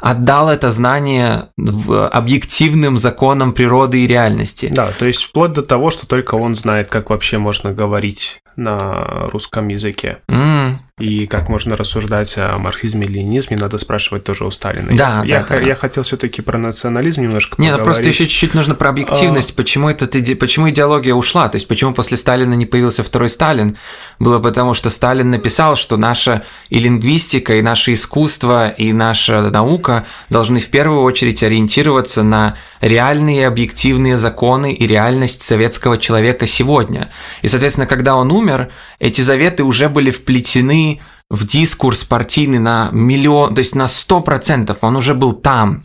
[0.00, 4.70] отдал это знание в объективным законам природы и реальности.
[4.74, 9.28] Да, то есть вплоть до того, что только он знает, как вообще можно говорить на
[9.32, 10.18] русском языке.
[10.30, 10.78] Mm.
[11.00, 14.86] И как можно рассуждать о марксизме и ленинизме, надо спрашивать тоже у Сталина.
[14.90, 15.66] Да, я, да, я, да.
[15.66, 17.84] я хотел все-таки про национализм немножко Нет, ну поговорить.
[17.84, 19.50] просто еще чуть-чуть нужно про объективность.
[19.50, 19.54] А...
[19.54, 20.36] Почему, иде...
[20.36, 21.48] почему идеология ушла?
[21.48, 23.76] То есть почему после Сталина не появился второй Сталин?
[24.20, 30.06] Было потому, что Сталин написал, что наша и лингвистика, и наше искусство, и наша наука
[30.30, 37.10] должны в первую очередь ориентироваться на реальные объективные законы и реальность советского человека сегодня.
[37.42, 38.68] И, соответственно, когда он умер,
[39.00, 40.83] эти заветы уже были вплетены
[41.30, 45.84] в дискурс партийный на миллион, то есть на сто процентов, он уже был там.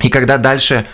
[0.00, 0.86] И когда дальше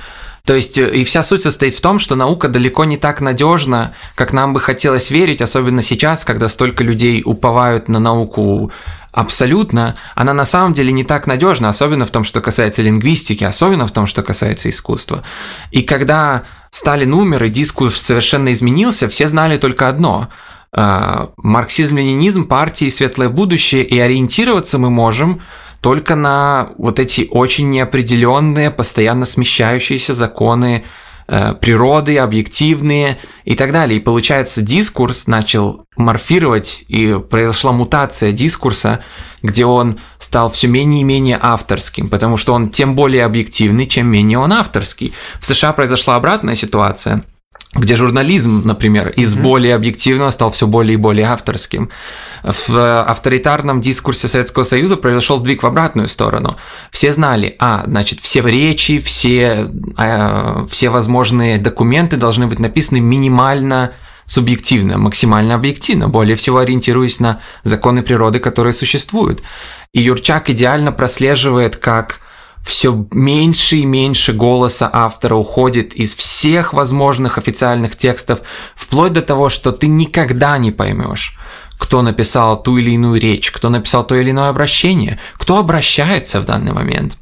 [0.47, 4.35] то есть и вся суть состоит в том, что наука далеко не так надежна, как
[4.35, 8.71] нам бы хотелось верить, особенно сейчас, когда столько людей уповают на науку
[9.11, 13.87] абсолютно, она на самом деле не так надежна, особенно в том, что касается лингвистики, особенно
[13.87, 15.23] в том, что касается искусства.
[15.71, 20.29] И когда Сталин умер и дискурс совершенно изменился, все знали только одно–
[20.77, 25.41] марксизм-ленинизм, партии, светлое будущее, и ориентироваться мы можем
[25.81, 30.85] только на вот эти очень неопределенные, постоянно смещающиеся законы
[31.29, 33.99] э, природы, объективные и так далее.
[33.99, 39.05] И получается, дискурс начал морфировать, и произошла мутация дискурса,
[39.43, 44.11] где он стал все менее и менее авторским, потому что он тем более объективный, чем
[44.11, 45.13] менее он авторский.
[45.39, 47.25] В США произошла обратная ситуация–
[47.75, 51.91] где журнализм, например, из более объективного стал все более и более авторским.
[52.43, 56.57] В авторитарном дискурсе Советского Союза произошел двиг в обратную сторону.
[56.91, 63.93] Все знали, а, значит, все речи, все, э, все возможные документы должны быть написаны минимально
[64.27, 69.43] субъективно, максимально объективно, более всего ориентируясь на законы природы, которые существуют.
[69.93, 72.21] И Юрчак идеально прослеживает, как
[72.64, 78.40] все меньше и меньше голоса автора уходит из всех возможных официальных текстов,
[78.74, 81.37] вплоть до того, что ты никогда не поймешь,
[81.79, 86.46] кто написал ту или иную речь, кто написал то или иное обращение, кто обращается в
[86.46, 87.18] данный момент.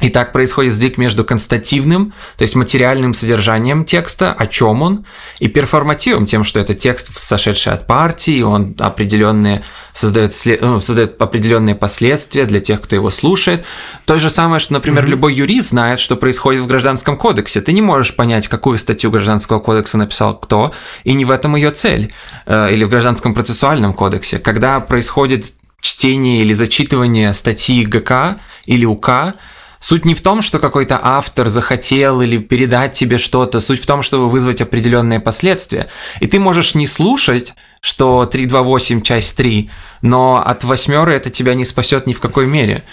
[0.00, 5.06] И так происходит сдвиг между констативным, то есть материальным содержанием текста, о чем он,
[5.38, 11.74] и перформативом, тем, что это текст, сошедший от партии, он определенные, создает, ну, создает определенные
[11.74, 13.64] последствия для тех, кто его слушает.
[14.04, 15.08] То же самое, что, например, mm-hmm.
[15.08, 17.62] любой юрист знает, что происходит в Гражданском кодексе.
[17.62, 21.70] Ты не можешь понять, какую статью Гражданского кодекса написал кто, и не в этом ее
[21.70, 22.12] цель,
[22.44, 24.38] э, или в Гражданском процессуальном кодексе.
[24.40, 29.36] Когда происходит чтение или зачитывание статьи ГК или УК,
[29.80, 34.02] Суть не в том, что какой-то автор захотел или передать тебе что-то, суть в том,
[34.02, 35.88] чтобы вызвать определенные последствия.
[36.20, 39.70] И ты можешь не слушать, что 328 часть 3,
[40.02, 42.84] но от восьмеры это тебя не спасет ни в какой мере.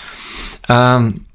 [0.68, 1.26] Эм,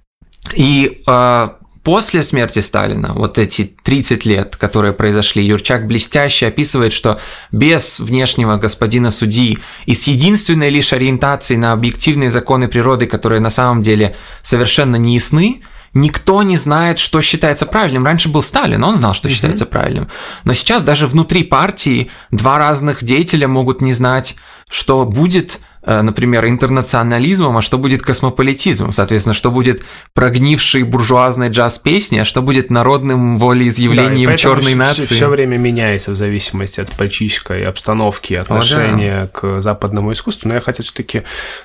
[0.54, 1.48] и э,
[1.88, 7.18] После смерти Сталина, вот эти 30 лет, которые произошли, Юрчак блестяще описывает, что
[7.50, 13.48] без внешнего господина судьи и с единственной лишь ориентацией на объективные законы природы, которые на
[13.48, 15.62] самом деле совершенно не ясны,
[15.94, 18.04] Никто не знает, что считается правильным.
[18.04, 19.32] Раньше был Сталин, он знал, что mm-hmm.
[19.32, 20.10] считается правильным.
[20.44, 24.36] Но сейчас даже внутри партии два разных деятеля могут не знать,
[24.68, 32.24] что будет например, интернационализмом, а что будет космополитизмом, соответственно, что будет прогнившей буржуазной джаз-песни, а
[32.24, 35.06] что будет народным волеизъявлением да, черной нации.
[35.06, 39.28] Все, все время меняется в зависимости от политической обстановки, отношения О, да.
[39.28, 40.48] к западному искусству.
[40.48, 41.22] Но я хотел все-таки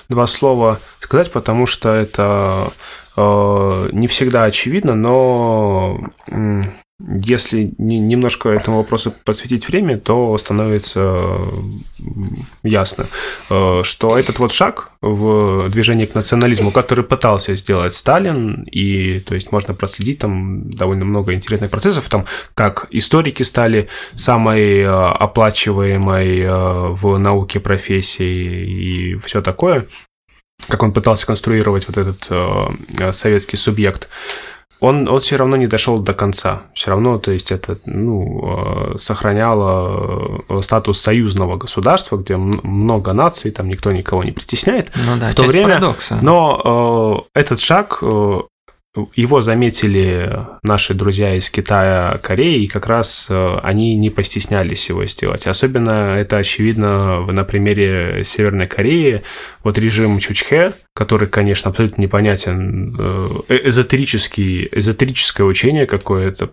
[0.08, 2.72] два слова сказать, потому что это
[3.16, 6.00] э, не всегда очевидно, но
[7.00, 11.38] если немножко этому вопросу посвятить время, то становится
[12.62, 13.08] ясно,
[13.50, 19.34] э, что этот вот шаг в движении к национализму, который пытался сделать Сталин, и то
[19.34, 26.40] есть можно проследить там довольно много интересных процессов, там как историки стали самой э, оплачиваемой
[26.42, 29.86] э, в науке профессией и все такое,
[30.68, 34.08] как он пытался конструировать вот этот советский субъект
[34.84, 36.62] он, он все равно не дошел до конца.
[36.74, 43.50] Все равно, то есть, это ну, э, сохраняло э, статус союзного государства, где много наций,
[43.50, 44.92] там никто никого не притесняет.
[44.94, 46.18] Ну да, в то время, парадокса.
[46.22, 48.40] Но э, этот шаг э,
[49.14, 55.04] его заметили наши друзья из Китая, Кореи, и как раз э, они не постеснялись его
[55.06, 55.48] сделать.
[55.48, 59.22] Особенно это очевидно на примере Северной Кореи.
[59.64, 66.50] Вот режим Чучхе, который, конечно, абсолютно непонятен, э, э, эзотерический, эзотерическое учение какое-то,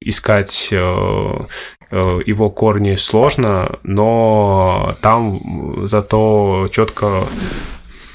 [0.00, 7.24] искать его корни сложно, но там зато четко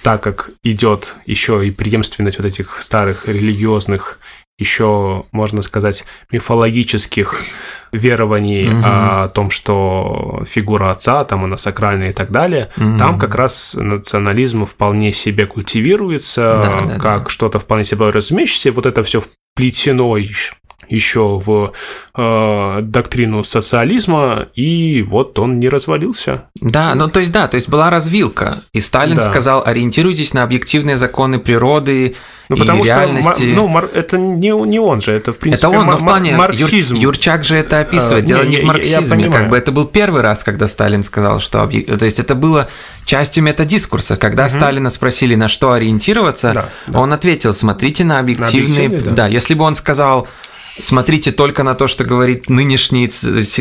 [0.07, 4.19] так как идет еще и преемственность вот этих старых религиозных,
[4.57, 7.41] еще, можно сказать, мифологических
[7.91, 8.81] верований угу.
[8.85, 12.97] о том, что фигура отца, там она сакральная и так далее, угу.
[12.97, 17.29] там как раз национализм вполне себе культивируется, да, да, как да.
[17.29, 20.17] что-то вполне себе разумеющееся, вот это все вплетено
[20.89, 21.73] еще в
[22.15, 26.45] э, доктрину социализма, и вот он не развалился.
[26.55, 29.21] Да, ну то есть да, то есть была развилка, и Сталин да.
[29.21, 32.15] сказал, ориентируйтесь на объективные законы природы,
[32.49, 33.51] ну, и потому реальности.
[33.51, 36.35] что, ну, это не, не он же, это в принципе Это он, но в плане
[36.35, 36.95] марксизм.
[36.95, 38.23] Юр, Юрчак же это описывает.
[38.23, 40.67] А, Дело не, не в марксизме, я, я как бы это был первый раз, когда
[40.67, 42.69] Сталин сказал, что то есть это было
[43.05, 44.15] частью метадискурса.
[44.17, 44.51] Когда угу.
[44.51, 46.99] Сталина спросили, на что ориентироваться, да, да.
[46.99, 48.89] он ответил: смотрите на объективные.
[48.89, 49.11] На да.
[49.11, 50.27] да, если бы он сказал
[50.79, 53.09] смотрите только на то, что говорит нынешний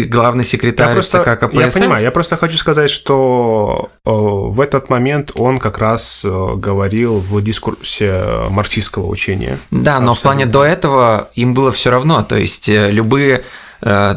[0.06, 1.56] главный секретарь просто, ЦК КПСС.
[1.56, 6.54] Я понимаю, я просто хочу сказать, что э, в этот момент он как раз э,
[6.56, 9.58] говорил в дискурсе марксистского учения.
[9.70, 10.06] Да, Абсолютно.
[10.06, 13.44] но в плане до этого им было все равно, то есть э, любые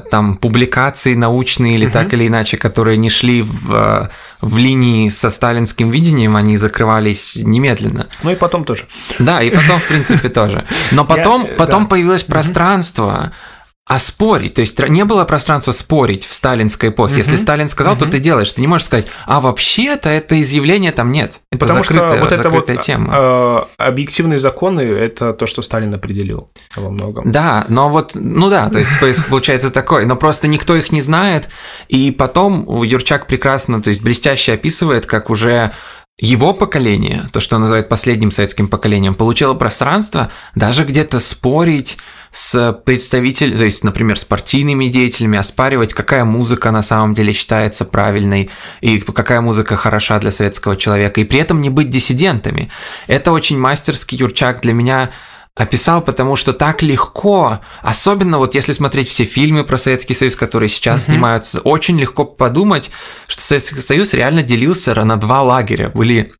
[0.09, 1.93] там публикации научные или угу.
[1.93, 4.09] так или иначе, которые не шли в
[4.41, 8.07] в линии со сталинским видением они закрывались немедленно.
[8.23, 8.85] Ну и потом тоже.
[9.19, 10.65] Да, и потом, в принципе, тоже.
[10.91, 11.89] Но потом, Я, потом да.
[11.89, 13.33] появилось пространство,
[13.89, 17.13] а спорить, то есть не было пространства спорить в сталинской эпохе.
[17.13, 17.17] Угу.
[17.21, 18.05] Если Сталин сказал, угу.
[18.05, 18.53] то ты делаешь.
[18.53, 21.39] Ты не можешь сказать, а вообще-то это изъявление там нет.
[21.51, 23.67] Это Потому закрытая, что вот это вот тема.
[23.79, 27.31] Э, объективные законы– это то, что Сталин определил во многом.
[27.31, 28.91] Да, но вот, ну да, то есть
[29.27, 31.49] получается такое, но просто никто их не знает.
[31.87, 35.73] И потом Юрчак прекрасно, то есть блестяще описывает, как уже
[36.19, 41.97] его поколение, то, что он называет последним советским поколением, получило пространство даже где-то спорить
[42.31, 47.85] с представителями, то есть, например, с партийными деятелями, оспаривать, какая музыка на самом деле считается
[47.85, 48.49] правильной
[48.81, 52.69] и какая музыка хороша для советского человека, и при этом не быть диссидентами.
[53.07, 55.11] Это очень мастерский Юрчак для меня
[55.59, 60.69] описал, потому что так легко, особенно вот если смотреть все фильмы про Советский Союз, которые
[60.69, 61.11] сейчас угу.
[61.11, 62.91] снимаются, очень легко подумать,
[63.27, 65.89] что Советский Союз реально делился на два лагеря.
[65.89, 66.31] Были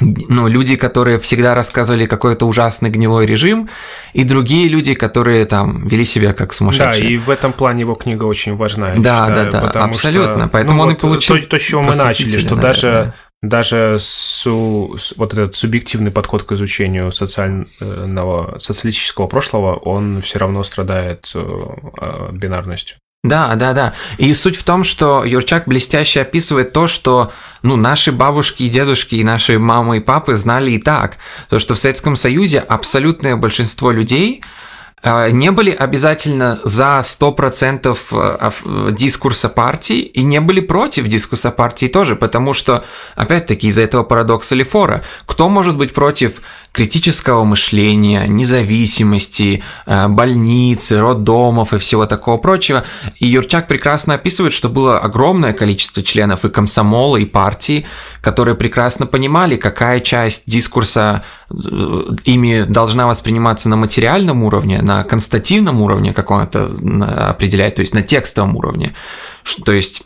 [0.00, 3.68] ну, люди, которые всегда рассказывали какой-то ужасный гнилой режим,
[4.14, 7.04] и другие люди, которые там вели себя как сумасшедшие.
[7.04, 8.94] Да, и в этом плане его книга очень важна.
[8.96, 10.38] Да, считаю, да, да, абсолютно.
[10.44, 11.36] Что, Поэтому ну, он вот и получил.
[11.36, 13.12] То, то, с чего мы начали, что наверное, даже
[13.48, 21.30] даже су, вот этот субъективный подход к изучению социального, социалистического прошлого, он все равно страдает
[21.34, 22.96] э, а, бинарностью.
[23.24, 23.94] Да, да, да.
[24.18, 29.14] И суть в том, что Юрчак блестяще описывает то, что ну, наши бабушки и дедушки,
[29.14, 31.16] и наши мамы и папы знали и так.
[31.48, 34.44] То, что в Советском Союзе абсолютное большинство людей
[35.04, 42.16] не были обязательно за 100% э, дискурса партии и не были против дискурса партии тоже,
[42.16, 46.40] потому что, опять-таки, из-за этого парадокса Лефора, кто может быть против
[46.74, 52.84] критического мышления, независимости, э, больницы, роддомов и всего такого прочего.
[53.20, 57.86] И Юрчак прекрасно описывает, что было огромное количество членов и комсомола, и партии,
[58.20, 61.54] которые прекрасно понимали, какая часть дискурса э,
[62.24, 66.68] ими должна восприниматься на материальном уровне, на констативном уровне, как он это
[67.30, 68.94] определяет, то есть на текстовом уровне.
[69.64, 70.02] То есть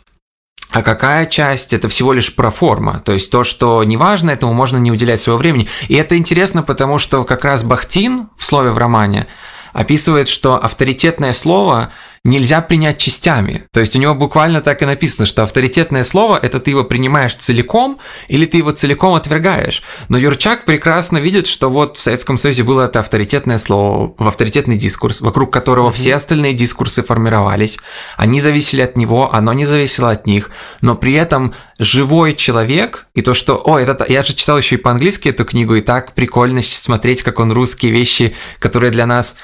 [0.71, 4.91] а какая часть это всего лишь проформа, то есть то, что неважно, этому можно не
[4.91, 5.67] уделять своего времени.
[5.87, 9.27] И это интересно, потому что как раз Бахтин в слове в романе
[9.73, 11.91] описывает, что авторитетное слово
[12.23, 13.67] нельзя принять частями.
[13.71, 17.35] То есть у него буквально так и написано, что авторитетное слово– это ты его принимаешь
[17.35, 19.83] целиком или ты его целиком отвергаешь.
[20.09, 24.77] Но Юрчак прекрасно видит, что вот в Советском Союзе было это авторитетное слово, в авторитетный
[24.77, 25.93] дискурс, вокруг которого mm-hmm.
[25.93, 27.79] все остальные дискурсы формировались.
[28.17, 30.51] Они зависели от него, оно не зависело от них.
[30.81, 33.61] Но при этом живой человек и то, что...
[33.63, 37.39] О, это я же читал еще и по-английски эту книгу, и так прикольно смотреть, как
[37.39, 39.37] он русские вещи, которые для нас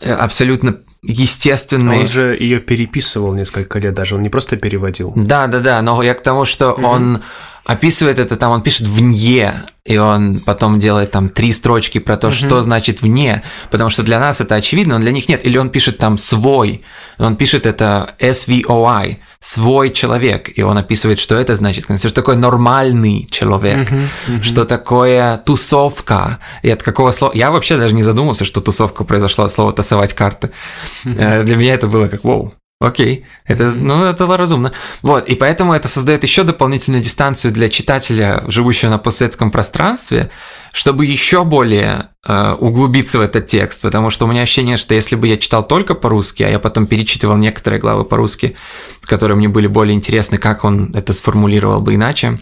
[0.00, 2.00] абсолютно естественный.
[2.00, 5.12] Он же ее переписывал несколько лет даже, он не просто переводил.
[5.16, 6.84] Да, да, да, но я к тому, что mm-hmm.
[6.84, 7.22] он
[7.64, 12.28] описывает это там, он пишет вне, и он потом делает там три строчки про то,
[12.28, 12.46] mm-hmm.
[12.46, 15.44] что значит вне, потому что для нас это очевидно, но для них нет.
[15.44, 16.82] Или он пишет там свой,
[17.18, 23.26] он пишет это SVOI, свой человек, и он описывает, что это значит, что такое нормальный
[23.30, 24.08] человек, mm-hmm.
[24.28, 24.42] Mm-hmm.
[24.42, 27.32] что такое тусовка, и от какого слова...
[27.34, 30.50] Я вообще даже не задумался, что тусовка произошла от слова «тасовать карты».
[31.04, 31.42] Mm-hmm.
[31.44, 32.52] Для меня это было как «Воу,
[32.82, 34.72] Окей, это, ну, это разумно.
[35.02, 40.30] Вот, и поэтому это создает еще дополнительную дистанцию для читателя, живущего на постсоветском пространстве,
[40.72, 45.14] чтобы еще более э, углубиться в этот текст, потому что у меня ощущение, что если
[45.16, 48.56] бы я читал только по-русски, а я потом перечитывал некоторые главы по-русски,
[49.02, 52.40] которые мне были более интересны, как он это сформулировал бы иначе,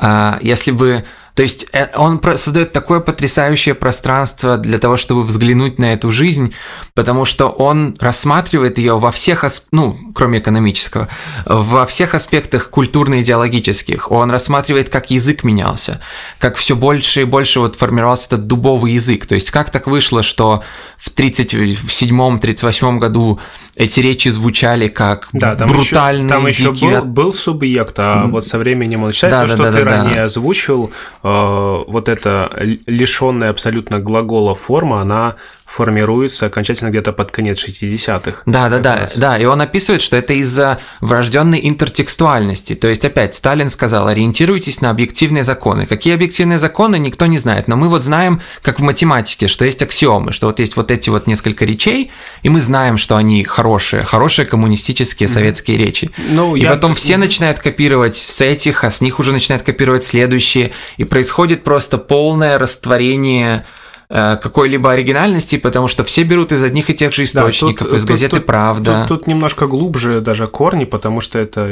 [0.00, 1.04] э, если бы
[1.34, 6.54] То есть э, он создает такое потрясающее пространство для того, чтобы взглянуть на эту жизнь,
[6.94, 11.08] потому что он рассматривает ее во всех, ну, кроме экономического,
[11.44, 14.12] во всех аспектах культурно-идеологических.
[14.12, 16.00] Он рассматривает, как язык менялся,
[16.38, 19.26] как все больше и больше вот формировался этот дубовый язык.
[19.26, 20.62] То есть как так вышло, что
[20.96, 23.40] в 37-38 году
[23.76, 28.30] эти речи звучали как да, там брутальные, еще, Там еще был, был субъект, а mm-hmm.
[28.30, 30.24] вот со временем он считает, да, то, да, что да, ты да, ранее да.
[30.24, 30.92] озвучил,
[31.24, 32.52] вот эта
[32.86, 35.36] лишенная абсолютно глагола форма, она
[35.74, 38.42] формируется окончательно где-то под конец 60-х.
[38.46, 39.38] Да, да, да, да.
[39.38, 42.76] И он описывает, что это из-за врожденной интертекстуальности.
[42.76, 45.86] То есть, опять, Сталин сказал, ориентируйтесь на объективные законы.
[45.86, 47.66] Какие объективные законы, никто не знает.
[47.66, 51.10] Но мы вот знаем, как в математике, что есть аксиомы, что вот есть вот эти
[51.10, 52.12] вот несколько речей,
[52.44, 55.84] и мы знаем, что они хорошие, хорошие коммунистические советские mm-hmm.
[55.84, 56.10] речи.
[56.30, 56.70] Ну, и я...
[56.70, 61.64] потом все начинают копировать с этих, а с них уже начинают копировать следующие, и происходит
[61.64, 63.66] просто полное растворение
[64.08, 68.04] какой-либо оригинальности, потому что все берут из одних и тех же источников, да, тут, из
[68.04, 69.06] газеты тут, «Правда».
[69.08, 71.66] Тут, тут немножко глубже даже корни, потому что это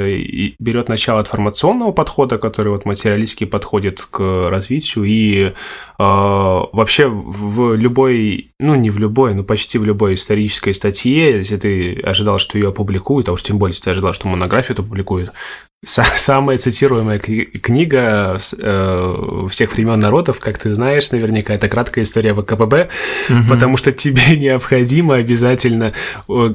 [0.59, 5.53] берет начало от формационного подхода, который вот материалистски подходит к развитию, и э,
[5.99, 12.01] вообще в любой, ну не в любой, но почти в любой исторической статье, если ты
[12.03, 15.33] ожидал, что ее опубликуют, а уж тем более, если ты ожидал, что монографию опубликуют,
[15.85, 22.89] Самая цитируемая книга э, всех времен народов, как ты знаешь, наверняка это краткая история ВКПБ,
[23.28, 23.49] угу.
[23.49, 25.93] потому что тебе необходимо обязательно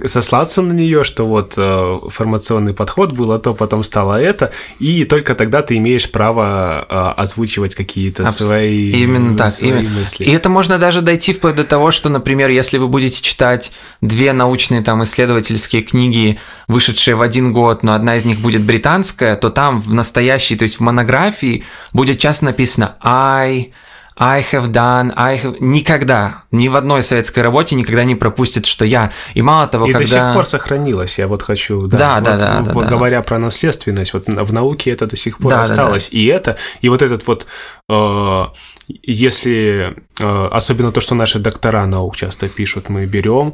[0.05, 5.35] сослаться на нее, что вот э, формационный подход было то, потом стало это, и только
[5.35, 8.37] тогда ты имеешь право э, озвучивать какие-то Абс...
[8.37, 9.89] свои, именно так, свои именно.
[9.89, 10.23] мысли.
[10.23, 14.31] И это можно даже дойти вплоть до того, что, например, если вы будете читать две
[14.31, 19.35] научные там исследовательские книги, вышедшие в один год, но одна из них будет британская, русское,
[19.35, 21.63] то там в настоящей, то есть в монографии
[21.93, 23.71] будет часто написано I,
[24.15, 25.57] I have done, I have...
[25.59, 29.11] Никогда, ни в одной советской работе никогда не пропустит, что я.
[29.35, 30.05] И мало того, и когда...
[30.05, 31.87] до сих пор сохранилось, я вот хочу...
[31.87, 33.23] Да, да, вот, да, да, да, Говоря да.
[33.23, 36.09] про наследственность, вот в науке это до сих пор да, осталось.
[36.09, 36.17] Да, да.
[36.17, 37.47] И это, и вот этот вот...
[37.89, 38.45] Э,
[38.87, 39.95] если...
[40.19, 43.53] Э, особенно то, что наши доктора наук часто пишут, мы берем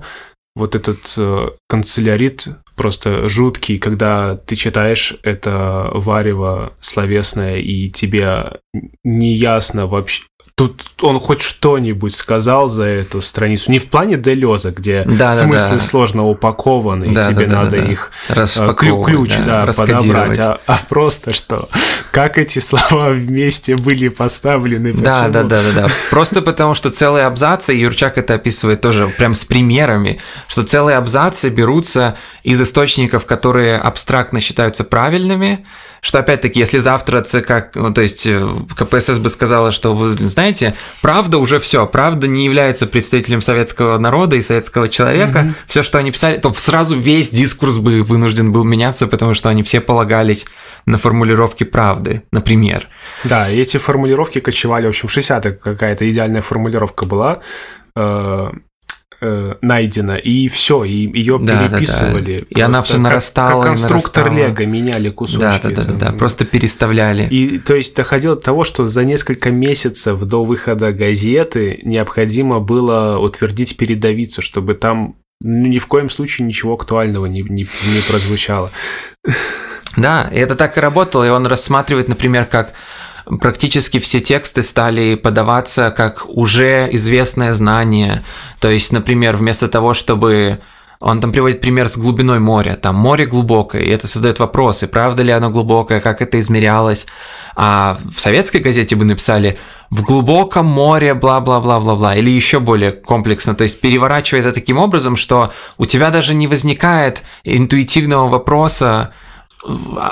[0.56, 8.60] вот этот э, канцелярит просто жуткий, когда ты читаешь это варево словесное, и тебе
[9.04, 10.24] не ясно вообще,
[10.56, 13.72] Тут он хоть что-нибудь сказал за эту страницу.
[13.72, 15.82] Не в плане Делеза, где да, смыслы да, да.
[15.82, 18.46] сложно упакованы, да, и тебе да, надо да, их э,
[18.78, 21.70] ключ да, да, подобрать, а, а просто что?
[22.12, 24.92] Как эти слова вместе были поставлены?
[24.92, 25.06] Почему?
[25.06, 25.88] Да, да, да, да, да.
[26.12, 31.50] Просто потому, что целые абзацы, Юрчак это описывает тоже прям с примерами, что целые абзацы
[31.50, 35.66] берутся из источников, которые абстрактно считаются правильными,
[36.04, 38.46] что опять-таки, если завтра ЦК, ну, то есть э,
[38.76, 44.36] КПСС бы сказала, что вы знаете, правда уже все, правда не является представителем советского народа
[44.36, 45.54] и советского человека, mm-hmm.
[45.66, 49.64] все, что они писали, то сразу весь дискурс бы вынужден был меняться, потому что они
[49.64, 50.46] все полагались
[50.86, 52.90] на формулировки правды, например.
[53.24, 57.40] Да, и эти формулировки кочевали, в общем, в 60-х какая-то идеальная формулировка была,
[59.22, 62.40] э, найдена, и все, и ее да, переписывали.
[62.40, 62.60] Да, да.
[62.60, 63.48] И она все нарастала.
[63.48, 64.50] Как, как конструктор нарастала.
[64.50, 65.40] Лего меняли кусочки.
[65.40, 67.28] Да, да, да, да, да, просто переставляли.
[67.28, 73.18] И то есть доходило до того, что за несколько месяцев до выхода газеты необходимо было
[73.20, 78.72] утвердить передовицу, чтобы там ни в коем случае ничего актуального не, не, не прозвучало.
[79.96, 82.74] Да, и это так и работало, и он рассматривает, например, как
[83.26, 88.24] практически все тексты стали подаваться как уже известное знание.
[88.60, 90.60] То есть, например, вместо того, чтобы
[91.04, 92.80] он там приводит пример с глубиной моря.
[92.82, 97.08] Там море глубокое, и это создает вопросы, правда ли оно глубокое, как это измерялось.
[97.58, 99.58] А в советской газете бы написали
[99.90, 105.52] в глубоком море, бла-бла-бла-бла-бла, или еще более комплексно, то есть переворачивая это таким образом, что
[105.78, 109.14] у тебя даже не возникает интуитивного вопроса,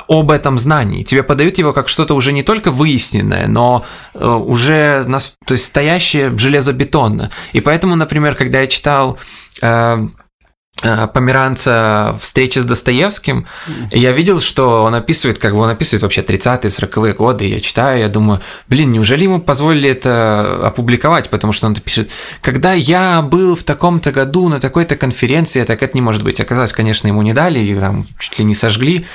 [0.08, 1.04] об этом знании.
[1.04, 5.06] Тебе подают его как что-то уже не только выясненное, но э, уже
[5.46, 7.32] то есть стоящее железобетонно.
[7.54, 9.18] И поэтому, например, когда я читал
[9.62, 10.08] э,
[10.82, 13.46] Померанца встречи с Достоевским,
[13.92, 17.60] и я видел, что он описывает, как бы он описывает вообще 30-е, 40-е годы, я
[17.60, 22.10] читаю, я думаю, блин, неужели ему позволили это опубликовать, потому что он пишет,
[22.42, 26.40] когда я был в таком-то году на такой-то конференции, так это не может быть.
[26.40, 29.06] Оказалось, конечно, ему не дали, и там чуть ли не сожгли.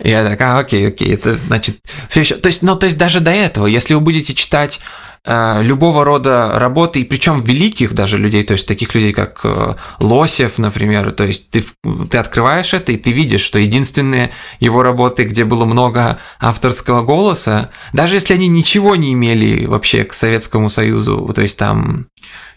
[0.00, 2.34] И я так, а, окей, окей, это значит, все еще.
[2.36, 6.52] То есть, ну, то есть даже до этого, если вы будете читать э, любого рода
[6.54, 11.24] работы, и причем великих даже людей, то есть таких людей, как э, Лосев, например, то
[11.24, 11.64] есть ты,
[12.08, 17.70] ты открываешь это, и ты видишь, что единственные его работы, где было много авторского голоса,
[17.92, 22.06] даже если они ничего не имели вообще к Советскому Союзу, то есть там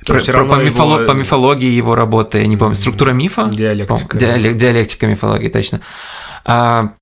[0.05, 1.07] то про, про, по, мифолог, его...
[1.07, 3.45] по мифологии его работы, я не помню, структура мифа?
[3.45, 4.17] Диалектика.
[4.17, 5.81] Диалек, диалектика мифологии, точно.
[6.45, 6.93] А,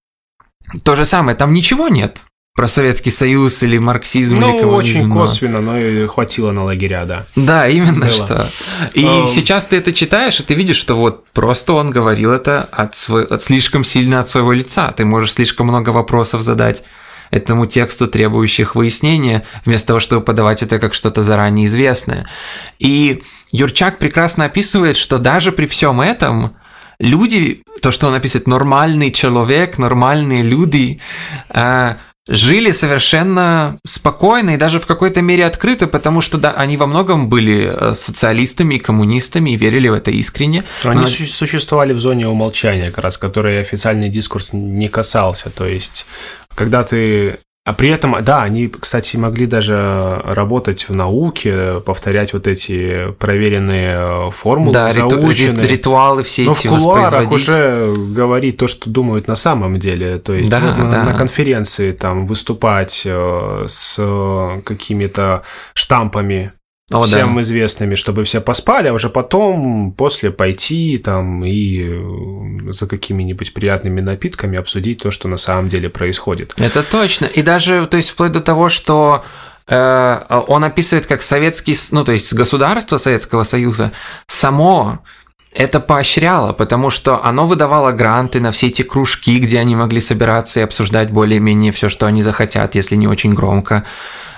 [0.83, 2.23] то же самое, там ничего нет
[2.57, 4.97] про Советский Союз или марксизм ну, или коммунизм.
[4.97, 7.23] очень косвенно, но хватило на лагеря, да.
[7.35, 8.13] Да, именно Было.
[8.13, 8.49] что.
[8.95, 9.27] И um...
[9.27, 13.25] сейчас ты это читаешь, и ты видишь, что вот просто он говорил это от, свой,
[13.25, 14.91] от слишком сильно от своего лица.
[14.91, 16.83] Ты можешь слишком много вопросов задать
[17.29, 22.25] этому тексту, требующих выяснения, вместо того, чтобы подавать это как что-то заранее известное.
[22.79, 26.55] И Юрчак прекрасно описывает, что даже при всем этом
[26.97, 30.99] люди, то, что он описывает, нормальный человек, нормальные люди,
[31.49, 31.97] а,
[32.27, 37.29] жили совершенно спокойно и даже в какой-то мере открыто, потому что да, они во многом
[37.29, 40.63] были э, социалистами и коммунистами и верили в это искренне.
[40.83, 41.07] Они Но...
[41.07, 45.49] существовали в зоне умолчания, как раз, которой официальный дискурс не касался.
[45.49, 46.05] То есть,
[46.55, 52.47] когда ты а при этом, да, они, кстати, могли даже работать в науке, повторять вот
[52.47, 55.67] эти проверенные формулы, да, заученные.
[55.67, 60.17] ритуалы все Но эти в кулуарах уже говорить то, что думают на самом деле.
[60.17, 61.03] То есть да, вот да.
[61.03, 63.95] на, конференции там выступать э, с
[64.63, 65.43] какими-то
[65.73, 66.53] штампами
[66.91, 67.41] о, всем да.
[67.41, 73.99] известными, чтобы все поспали, а уже потом, после пойти там и э, за какими-нибудь приятными
[73.99, 76.55] напитками обсудить то, что на самом деле происходит.
[76.57, 77.25] Это точно.
[77.25, 79.25] И даже, то есть, вплоть до того, что
[79.67, 83.91] э, он описывает, как советский, ну, то есть, государство Советского Союза
[84.27, 84.99] само
[85.53, 90.59] это поощряло, потому что оно выдавало гранты на все эти кружки, где они могли собираться
[90.59, 93.83] и обсуждать более-менее все, что они захотят, если не очень громко.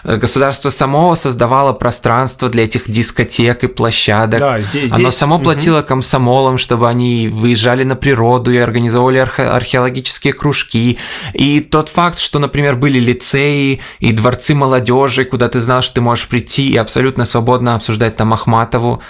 [0.03, 4.39] Э, государство само создавало пространство для этих дискотек и площадок.
[4.39, 5.15] Да, здесь, Оно здесь...
[5.15, 5.87] само платило угу.
[5.87, 10.97] комсомолам, чтобы они выезжали на природу и организовывали архе- археологические кружки.
[11.33, 16.01] И тот факт, что, например, были лицеи и дворцы молодежи, куда ты знал, что ты
[16.01, 19.01] можешь прийти и абсолютно свободно обсуждать там Ахматову,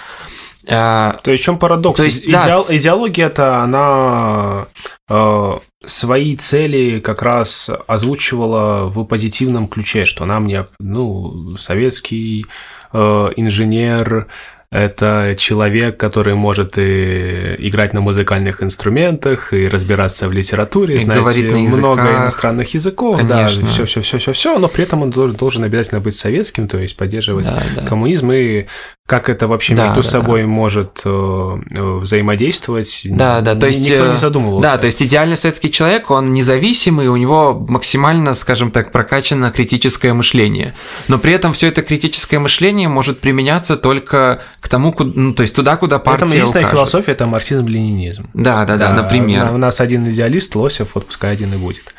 [1.22, 1.96] то есть в чем парадокс?
[1.96, 4.66] То есть, Идеал, да, идеология-то, она
[5.08, 12.46] э, свои цели как раз озвучивала в позитивном ключе, что нам не, ну, советский
[12.92, 12.98] э,
[13.36, 14.28] инженер,
[14.72, 21.36] это человек, который может и играть на музыкальных инструментах, и разбираться в литературе, и знать
[21.36, 23.62] много иностранных языков, Конечно.
[23.62, 26.78] да, все, все, все, все, все, но при этом он должен обязательно быть советским, то
[26.78, 27.82] есть поддерживать да, да.
[27.82, 28.66] коммунизм и
[29.10, 30.46] как это вообще да, между да, собой да.
[30.46, 33.00] может э, взаимодействовать.
[33.06, 34.70] Да, да, то есть никто не э, задумывался.
[34.70, 40.12] Да, то есть идеальный советский человек, он независимый, у него максимально, скажем так, прокачано критическое
[40.12, 40.76] мышление,
[41.08, 45.42] но при этом все это критическое мышление может применяться только к тому, куда, ну, то
[45.42, 46.76] есть туда, куда партия Поэтому единственная укажет.
[46.76, 48.28] философия– это марксизм-ленинизм.
[48.32, 49.50] Да, да, да, да, например.
[49.50, 51.96] У нас один идеалист, Лосев, вот пускай один и будет.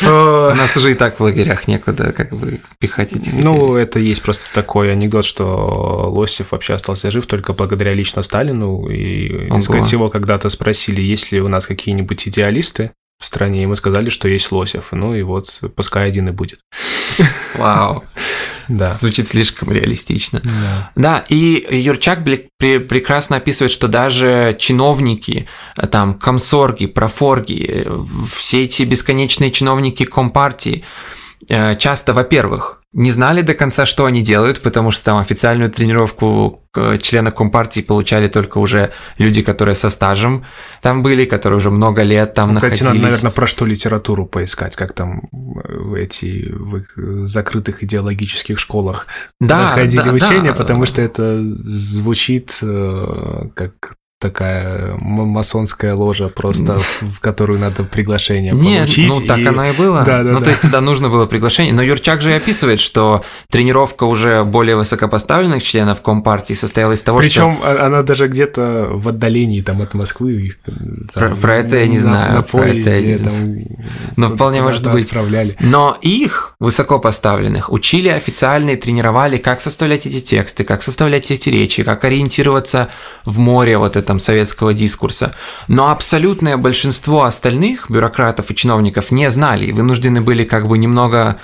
[0.00, 4.22] У нас уже и так в лагерях некуда как бы пихать этих Ну, это есть
[4.22, 8.88] просто такой анекдот, что Лосев вообще остался жив только благодаря лично Сталину.
[8.88, 13.66] И, так сказать, его когда-то спросили, есть ли у нас какие-нибудь идеалисты в стране, и
[13.66, 14.88] мы сказали, что есть Лосев.
[14.92, 16.60] Ну и вот пускай один и будет.
[17.58, 18.04] Вау.
[18.68, 18.94] Да.
[18.94, 20.40] Звучит слишком реалистично.
[20.44, 22.24] Да, да и Юрчак
[22.58, 25.46] прекрасно описывает, что даже чиновники,
[25.90, 27.86] там, комсорги, профорги,
[28.34, 34.62] все эти бесконечные чиновники Компартии, э, часто, во-первых, не знали до конца, что они делают,
[34.62, 40.44] потому что там официальную тренировку э, члена Компартии получали только уже люди, которые со стажем
[40.80, 42.80] там были, которые уже много лет там ну, находились.
[42.80, 46.84] Кстати, надо, наверное, про что литературу поискать, как там в эти в
[47.22, 49.08] закрытых идеологических школах
[49.40, 50.56] да, проходили да, учения, да.
[50.56, 59.10] потому что это звучит э, как такая масонская ложа просто, в которую надо приглашение получить.
[59.10, 59.44] Нет, ну так и...
[59.44, 60.02] оно и было.
[60.02, 60.44] Да, да, ну да.
[60.46, 61.74] то есть туда нужно было приглашение.
[61.74, 67.18] Но Юрчак же и описывает, что тренировка уже более высокопоставленных членов Компартии состояла из того,
[67.18, 67.84] Причем что...
[67.84, 70.54] она даже где-то в отдалении там от Москвы.
[70.64, 70.74] Там,
[71.12, 72.34] про, про это я не на, знаю.
[72.36, 73.44] На поезде там...
[74.16, 75.04] Но вполне может быть.
[75.04, 75.58] Отправляли.
[75.60, 81.82] Но их, высокопоставленных, учили официально и тренировали, как составлять эти тексты, как составлять эти речи,
[81.82, 82.88] как ориентироваться
[83.26, 85.34] в море вот это там советского дискурса.
[85.68, 91.36] Но абсолютное большинство остальных бюрократов и чиновников не знали и вынуждены были как бы немного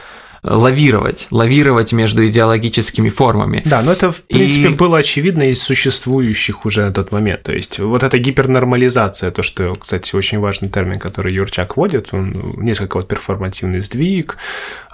[0.42, 3.62] лавировать, лавировать между идеологическими формами.
[3.64, 4.74] Да, но это, в принципе, и...
[4.74, 7.42] было очевидно из существующих уже на тот момент.
[7.42, 12.34] То есть вот эта гипернормализация, то, что, кстати, очень важный термин, который Юрчак вводит, он
[12.56, 14.38] несколько вот перформативный сдвиг,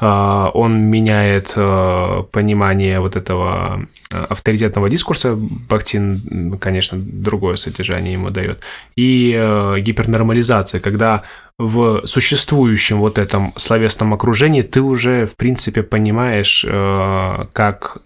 [0.00, 8.30] а, он меняет а, понимание вот этого а, авторитетного дискурса, Бахтин, конечно, другое содержание ему
[8.30, 8.64] дает,
[8.96, 9.32] и
[9.78, 11.22] гипернормализация, когда
[11.58, 17.98] в существующем вот этом словесном окружении ты уже, в принципе, понимаешь, э, как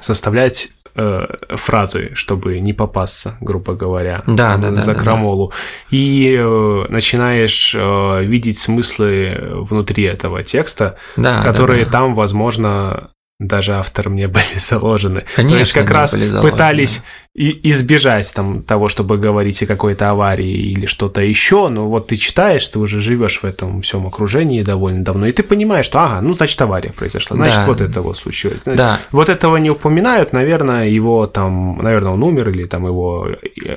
[0.00, 5.48] составлять э, фразы, чтобы не попасться, грубо говоря, да, там, да, за да, крамолу.
[5.48, 5.96] Да, да.
[5.96, 11.98] И э, начинаешь э, видеть смыслы внутри этого текста, да, которые да, да.
[11.98, 13.10] там, возможно,
[13.40, 15.24] даже автором не были заложены.
[15.34, 17.02] Конечно, То есть как раз пытались
[17.34, 22.16] и избежать там того, чтобы говорить о какой-то аварии или что-то еще, но вот ты
[22.16, 26.20] читаешь, ты уже живешь в этом всем окружении довольно давно, и ты понимаешь, что ага,
[26.20, 27.66] ну значит авария произошла, значит да.
[27.66, 28.60] вот это вот случилось.
[28.64, 28.98] Да.
[29.12, 33.28] Вот этого не упоминают, наверное, его там, наверное, он умер или там его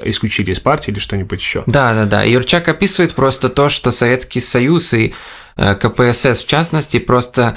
[0.03, 1.64] исключили из партии или что-нибудь еще.
[1.68, 2.24] Да, да, да.
[2.24, 5.14] Юрчак описывает просто то, что Советский Союз и
[5.55, 7.55] э, КПСС в частности просто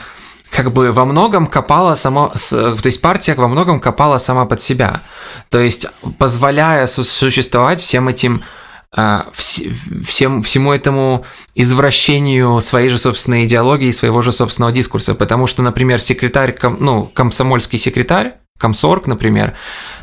[0.50, 5.02] как бы во многом копала само, то есть партия во многом копала сама под себя,
[5.50, 5.86] то есть
[6.18, 8.42] позволяя существовать всем этим
[8.98, 15.14] а, всем, всему этому извращению своей же собственной идеологии, своего же собственного дискурса.
[15.14, 19.54] Потому что, например, секретарь, ну, комсомольский секретарь, комсорг, например,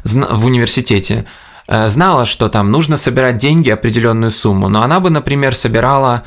[0.03, 1.25] в университете,
[1.67, 6.23] э, знала, что там нужно собирать деньги определенную сумму, но она бы, например, собирала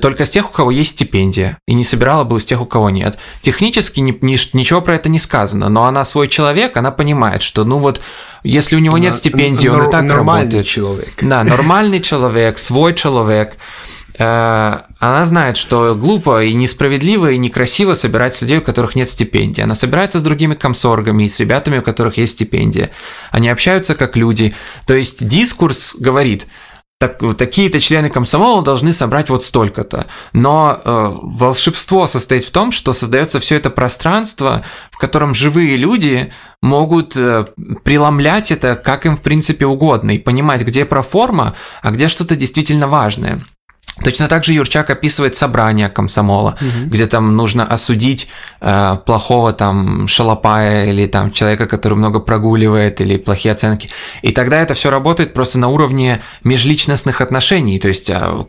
[0.00, 2.90] только с тех, у кого есть стипендия, и не собирала бы с тех, у кого
[2.90, 3.18] нет.
[3.40, 7.64] Технически ни, ни, ничего про это не сказано, но она свой человек, она понимает, что
[7.64, 8.00] ну вот
[8.42, 10.66] если у него нет стипендии, он и так нормальный работает.
[10.66, 11.12] человек.
[11.20, 13.56] Да, нормальный человек, свой человек.
[14.18, 19.08] Э, она знает, что глупо и несправедливо и некрасиво собирать с людей, у которых нет
[19.08, 19.62] стипендии.
[19.62, 22.90] Она собирается с другими комсоргами и с ребятами, у которых есть стипендия.
[23.30, 24.54] Они общаются как люди.
[24.86, 26.46] То есть дискурс говорит–
[27.00, 30.06] так, такие-то члены комсомола должны собрать вот столько-то.
[30.34, 36.30] Но э, волшебство состоит в том, что создается все это пространство, в котором живые люди
[36.60, 37.46] могут э,
[37.84, 42.86] преломлять это как им в принципе угодно и понимать, где проформа, а где что-то действительно
[42.86, 43.40] важное.
[44.02, 46.88] Точно так же Юрчак описывает собрание комсомола, угу.
[46.88, 48.28] где там нужно осудить
[48.60, 53.90] э, плохого там шалопая или там человека, который много прогуливает или плохие оценки.
[54.22, 57.78] И тогда это все работает просто на уровне межличностных отношений.
[57.78, 58.46] То есть э,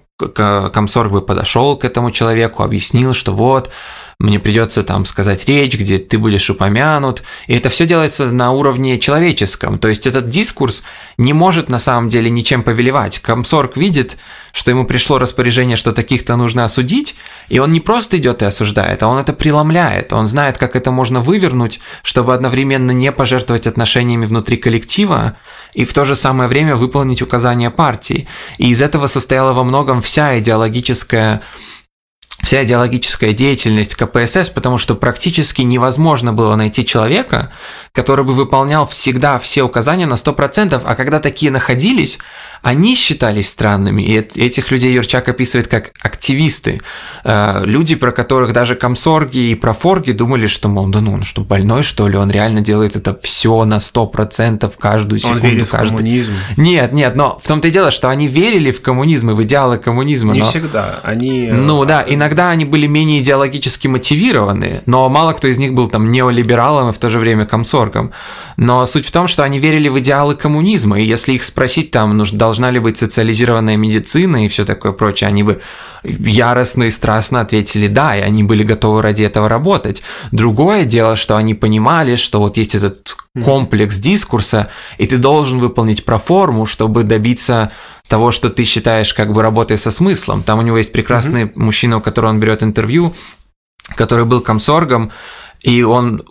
[0.72, 3.70] комсорг бы подошел к этому человеку, объяснил, что вот
[4.22, 9.00] мне придется там сказать речь, где ты будешь упомянут, и это все делается на уровне
[9.00, 10.84] человеческом, то есть этот дискурс
[11.18, 13.20] не может на самом деле ничем повелевать.
[13.20, 14.18] Комсорг видит,
[14.54, 17.16] что ему пришло распоряжение, что таких-то нужно осудить,
[17.50, 20.92] и он не просто идет и осуждает, а он это преломляет, он знает, как это
[20.92, 25.38] можно вывернуть, чтобы одновременно не пожертвовать отношениями внутри коллектива
[25.74, 28.28] и в то же самое время выполнить указания партии.
[28.58, 31.42] И из этого состояла во многом вся идеологическая
[32.42, 37.52] вся идеологическая деятельность КПСС, потому что практически невозможно было найти человека,
[37.94, 42.20] который бы выполнял всегда все указания на 100%, а когда такие находились,
[42.62, 46.80] они считались странными, и этих людей Юрчак описывает как активисты,
[47.24, 51.42] э, люди, про которых даже комсорги и профорги думали, что, мол, да ну он что,
[51.42, 55.44] больной, что ли, он реально делает это все на 100%, каждую секунду.
[55.44, 55.94] Он верит каждый...
[55.94, 56.34] в коммунизм.
[56.56, 59.80] Нет, нет, но в том-то и дело, что они верили в коммунизм и в идеалы
[59.80, 60.34] коммунизма.
[60.34, 60.46] Не но...
[60.46, 61.48] всегда, они...
[61.48, 65.88] Э, ну да, иногда они были менее идеологически мотивированы, но мало кто из них был
[65.88, 68.12] там неолибералом и в то же время комсоргом.
[68.58, 72.16] Но суть в том, что они верили в идеалы коммунизма, и если их спросить там,
[72.16, 75.62] нужно должна ли быть социализированная медицина и все такое прочее, они бы
[76.04, 80.04] яростно и страстно ответили да, и они были готовы ради этого работать.
[80.34, 86.04] Другое дело, что они понимали, что вот есть этот комплекс дискурса, и ты должен выполнить
[86.04, 87.72] проформу, чтобы добиться
[88.10, 90.44] того, что ты считаешь как бы работой со смыслом.
[90.44, 91.54] Там у него есть прекрасный mm-hmm.
[91.56, 93.14] мужчина, у которого он берет интервью,
[93.96, 95.12] который был комсоргом,
[95.64, 96.24] и он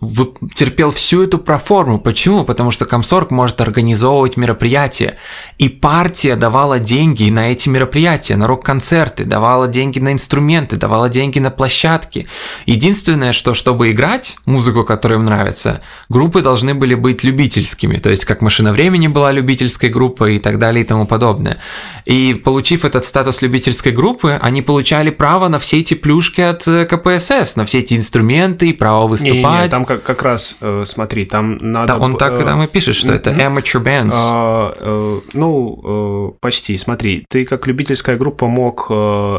[0.55, 2.01] терпел всю эту проформу.
[2.01, 2.45] Почему?
[2.45, 5.19] Потому что комсорг может организовывать мероприятия.
[5.59, 11.39] И партия давала деньги на эти мероприятия, на рок-концерты, давала деньги на инструменты, давала деньги
[11.39, 12.27] на площадки.
[12.67, 17.99] Единственное, что чтобы играть музыку, которая им нравится, группы должны были быть любительскими.
[17.99, 21.59] То есть, как «Машина времени» была любительской группой и так далее и тому подобное.
[22.05, 26.87] И получив этот статус любительской группы, они получали право на все эти плюшки от э,
[26.87, 29.61] КПСС, на все эти инструменты и право выступать.
[29.61, 31.95] Не, не, там как, как раз, э, смотри, там надо...
[31.95, 34.15] Да, он так там и пишет, что это amateur bands.
[34.15, 38.91] А, э, ну, почти, смотри, ты как любительская группа мог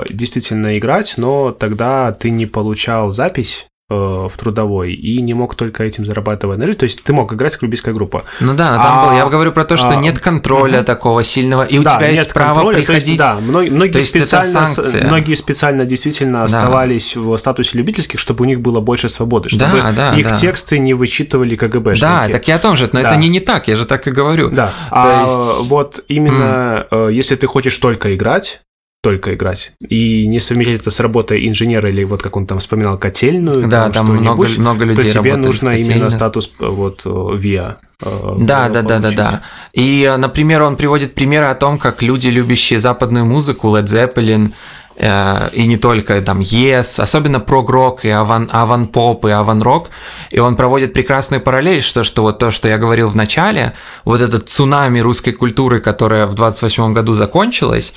[0.09, 5.83] действительно играть, но тогда ты не получал запись э, в трудовой и не мог только
[5.83, 6.79] этим зарабатывать на жизнь.
[6.79, 8.23] То есть ты мог играть как любительская группа.
[8.39, 10.85] Ну да, но там а, было, я говорю про то, что а, нет контроля угу.
[10.85, 13.07] такого сильного, и у да, тебя есть право контроля, приходить.
[13.07, 14.67] есть, да, многие, есть специально,
[15.03, 16.43] многие специально действительно да.
[16.45, 20.35] оставались в статусе любительских, чтобы у них было больше свободы, чтобы да, да, их да.
[20.35, 22.01] тексты не вычитывали КГБшники.
[22.01, 23.09] Да, так я о том же, но да.
[23.09, 24.49] это не, не так, я же так и говорю.
[24.49, 25.69] Да, то а есть...
[25.69, 27.13] вот именно mm.
[27.13, 28.61] если ты хочешь только играть,
[29.01, 29.73] только играть.
[29.79, 33.89] И не совместить это с работой инженера или вот как он там вспоминал котельную, да,
[33.89, 37.77] там, там много, много людей то тебе нужно именно статус э, вот VIA.
[37.99, 39.41] Э, э, да, да, да, да, да.
[39.73, 44.53] И, например, он приводит примеры о том, как люди, любящие западную музыку, Led Zeppelin,
[45.01, 49.89] и не только там Yes, особенно прог-рок и аван, аван-поп и аван-рок,
[50.29, 53.73] и он проводит прекрасную параллель, что, что вот то, что я говорил в начале,
[54.05, 57.93] вот этот цунами русской культуры, которая в 28 году закончилась,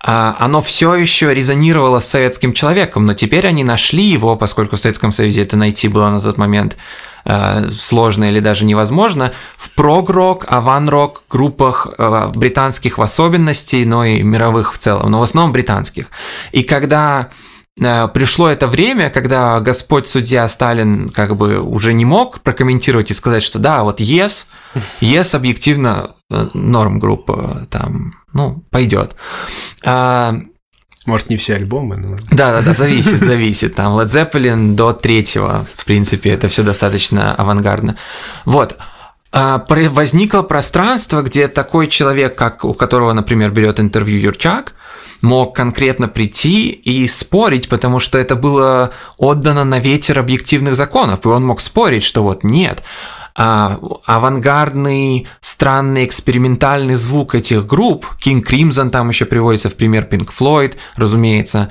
[0.00, 4.80] а, оно все еще резонировало с советским человеком, но теперь они нашли его, поскольку в
[4.80, 6.76] Советском Союзе это найти было на тот момент
[7.24, 14.22] э, сложно или даже невозможно, в прог-рок, аван-рок группах э, британских в особенности, но и
[14.22, 16.10] мировых в целом, но в основном британских.
[16.52, 17.30] И когда
[17.80, 23.14] э, пришло это время, когда Господь судья Сталин как бы уже не мог прокомментировать и
[23.14, 24.46] сказать, что да, вот Yes,
[25.00, 26.14] Yes объективно
[26.52, 29.16] норм группа, там ну, пойдет.
[31.06, 32.16] Может, не все альбомы, но...
[32.30, 33.74] Да, да, да, зависит, зависит.
[33.74, 37.96] Там Led Zeppelin до третьего, в принципе, это все достаточно авангардно.
[38.44, 38.76] Вот.
[39.30, 44.74] А, возникло пространство, где такой человек, как у которого, например, берет интервью Юрчак,
[45.20, 51.28] мог конкретно прийти и спорить, потому что это было отдано на ветер объективных законов, и
[51.28, 52.82] он мог спорить, что вот нет,
[53.40, 60.30] а, авангардный, странный, экспериментальный звук этих групп, King Crimson там еще приводится в пример Pink
[60.36, 61.70] Floyd, разумеется,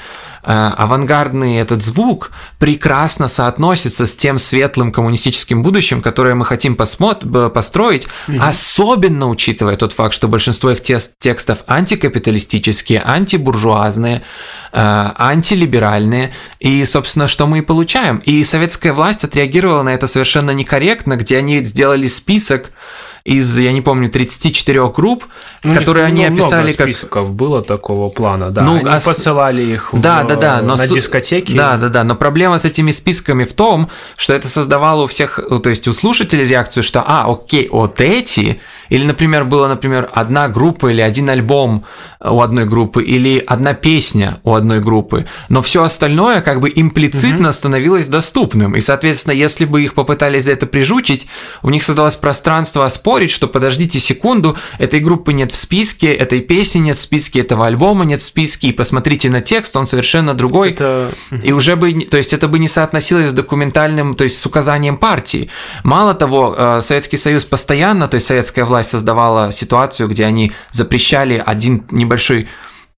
[0.49, 7.49] Э, авангардный этот звук прекрасно соотносится с тем светлым коммунистическим будущим, которое мы хотим посмо-
[7.49, 8.39] построить, mm-hmm.
[8.39, 14.23] особенно учитывая тот факт, что большинство их текстов антикапиталистические, антибуржуазные,
[14.71, 18.19] э, антилиберальные, и, собственно, что мы и получаем.
[18.19, 22.71] И советская власть отреагировала на это совершенно некорректно, где они сделали список
[23.27, 25.25] из, я не помню, 34 групп,
[25.63, 27.29] ну, которые они ну, описали много как...
[27.29, 28.61] было такого плана, да.
[28.61, 29.01] Ну, они а...
[29.01, 30.27] посылали их да, в...
[30.27, 31.51] да, да, но на дискотеки.
[31.51, 35.41] Да, да, да, но проблема с этими списками в том, что это создавало у всех,
[35.61, 40.47] то есть у слушателей реакцию, что, а, окей, вот эти или, например, была, например, одна
[40.47, 41.85] группа или один альбом
[42.19, 47.49] у одной группы, или одна песня у одной группы, но все остальное как бы имплицитно
[47.49, 47.53] угу.
[47.53, 48.75] становилось доступным.
[48.75, 51.27] И, соответственно, если бы их попытались за это прижучить,
[51.61, 56.79] у них создалось пространство оспорить, что подождите секунду, этой группы нет в списке, этой песни
[56.79, 60.71] нет в списке, этого альбома нет в списке, и посмотрите на текст, он совершенно другой.
[60.71, 61.11] Это...
[61.43, 64.97] И уже бы, то есть это бы не соотносилось с документальным, то есть с указанием
[64.97, 65.49] партии.
[65.83, 70.51] Мало того, э, Советский Союз постоянно, то есть советская власть власть создавала ситуацию, где они
[70.71, 72.47] запрещали один небольшой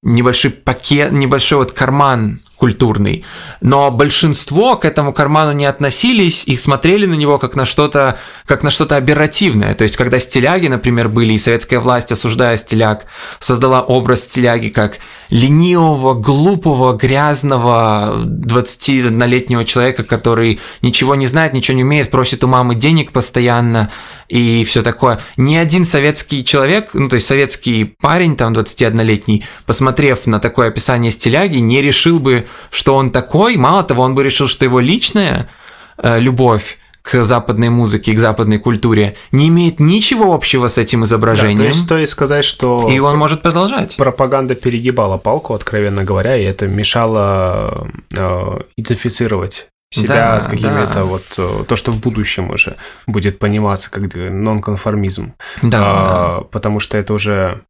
[0.01, 3.23] небольшой пакет, небольшой вот карман культурный.
[3.61, 8.63] Но большинство к этому карману не относились и смотрели на него как на что-то, как
[8.63, 9.73] на что-то оперативное.
[9.73, 13.05] То есть, когда стиляги, например, были, и советская власть, осуждая стиляг,
[13.39, 14.99] создала образ стиляги как
[15.29, 22.75] ленивого, глупого, грязного 21-летнего человека, который ничего не знает, ничего не умеет, просит у мамы
[22.75, 23.89] денег постоянно
[24.29, 25.19] и все такое.
[25.37, 31.11] Ни один советский человек, ну то есть советский парень, там 21-летний, посмотрев на такое описание
[31.11, 33.57] стиляги, не решил бы что он такой.
[33.57, 35.49] Мало того, он бы решил, что его личная
[35.97, 41.57] э, любовь к западной музыке, к западной культуре не имеет ничего общего с этим изображением.
[41.57, 42.87] Да, то есть стоит сказать, что...
[42.89, 43.97] И он может продолжать.
[43.97, 51.03] Пропаганда перегибала палку, откровенно говоря, и это мешало э, идентифицировать себя да, с какими-то да.
[51.03, 52.75] вот э, то, что в будущем уже
[53.07, 55.33] будет пониматься как нонконформизм.
[55.63, 56.43] Да, а, да.
[56.51, 57.61] Потому что это уже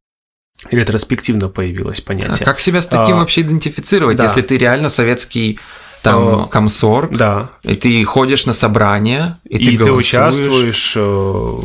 [0.70, 2.42] ретроспективно появилось понятие.
[2.42, 4.24] А как себя с таким а, вообще идентифицировать, да.
[4.24, 5.58] если ты реально советский
[6.02, 7.50] там комсорг, да.
[7.62, 11.60] и ты ходишь на собрания, и, и ты, ты участвуешь, э,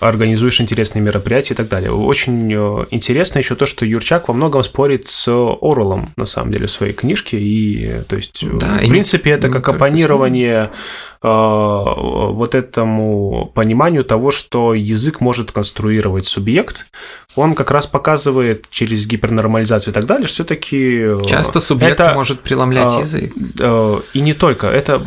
[0.00, 1.90] организуешь интересные мероприятия и так далее.
[1.90, 6.66] Очень э, интересно еще то, что Юрчак во многом спорит с Орулом, на самом деле,
[6.66, 10.70] в своей книжке, и то есть, да, в принципе, это как оппонирование
[11.17, 16.86] Э, вот этому пониманию того, что язык может конструировать субъект,
[17.34, 21.00] он как раз показывает через гипернормализацию и так далее, что все-таки...
[21.00, 23.32] Э, Часто субъект это, может преломлять э, язык.
[24.14, 24.68] И не только.
[24.68, 25.00] Это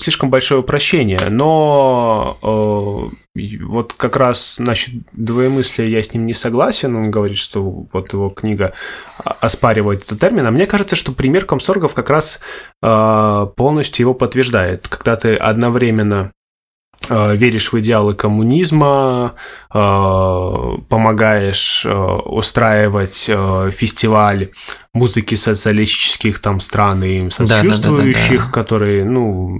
[0.00, 6.94] слишком большое упрощение, но вот как раз насчет двоемыслия я с ним не согласен.
[6.94, 8.74] Он говорит, что вот его книга
[9.16, 10.46] оспаривает этот термин.
[10.46, 12.40] А мне кажется, что пример комсоргов как раз
[12.82, 14.86] э, полностью его подтверждает.
[14.86, 16.30] Когда ты одновременно
[17.08, 19.34] веришь в идеалы коммунизма,
[19.72, 19.78] э,
[20.88, 23.30] помогаешь э, устраивать
[23.72, 24.50] фестиваль
[24.94, 28.52] музыки социалистических там стран и им сочувствующих, да, да, да, да.
[28.52, 29.58] которые, ну,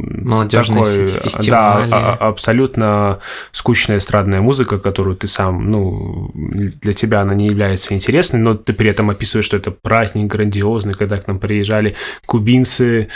[0.51, 3.19] такой, да, а, абсолютно
[3.51, 8.75] скучная эстрадная музыка, которую ты сам, ну, для тебя она не является интересной, но ты
[8.75, 13.09] при этом описываешь, что это праздник грандиозный, когда к нам приезжали кубинцы,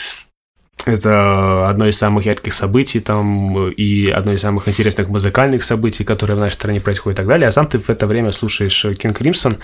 [0.87, 6.37] это одно из самых ярких событий там и одно из самых интересных музыкальных событий, которые
[6.37, 7.49] в нашей стране происходят и так далее.
[7.49, 9.57] А сам ты в это время слушаешь Кинг Кримсон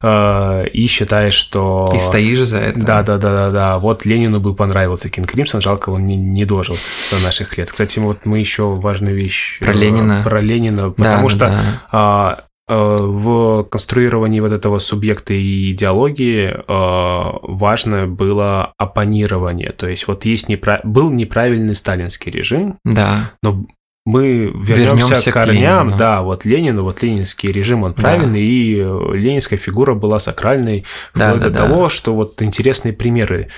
[0.00, 1.90] э, и считаешь, что...
[1.94, 2.78] И стоишь за это.
[2.78, 3.78] Да, да, да, да, да.
[3.78, 6.76] Вот Ленину бы понравился Кинг Кримсон, жалко, он не, не дожил
[7.10, 7.70] до наших лет.
[7.70, 9.58] Кстати, вот мы еще важную вещь...
[9.60, 10.22] Про Ленина.
[10.24, 11.56] Про Ленина, потому да, что
[11.92, 12.38] да.
[12.40, 19.72] Э, в конструировании вот этого субъекта и идеологии э, важно было оппонирование.
[19.72, 20.80] То есть вот есть неправ...
[20.84, 23.32] был неправильный сталинский режим, да.
[23.42, 23.66] но
[24.08, 25.96] мы вернемся, вернемся к корням, к Ленину.
[25.98, 28.46] да, вот Ленину, вот ленинский режим, он правильный, да.
[28.46, 28.74] и
[29.18, 31.66] ленинская фигура была сакральной, да, вплоть да, до да.
[31.66, 33.48] того, что вот интересные примеры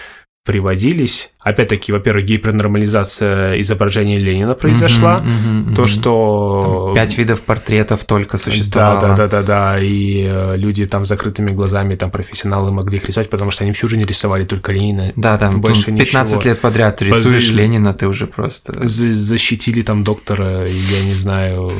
[0.45, 1.33] приводились.
[1.41, 5.19] Опять-таки, во-первых, гипернормализация изображения Ленина произошла.
[5.19, 6.83] Угу, угу, то, что...
[6.87, 9.01] Там пять видов портретов только существовало.
[9.01, 9.79] Да, да, да, да, да.
[9.81, 13.87] И э, люди там закрытыми глазами, там профессионалы могли их рисовать, потому что они всю
[13.87, 15.13] жизнь рисовали только Ленина.
[15.17, 16.51] Да, там больше 15 ничего.
[16.51, 17.57] лет подряд рисуешь Поз...
[17.57, 18.87] Ленина, ты уже просто...
[18.87, 21.71] Защитили там доктора, я не знаю...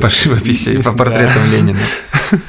[0.00, 1.78] По живописи, по портретам Ленина.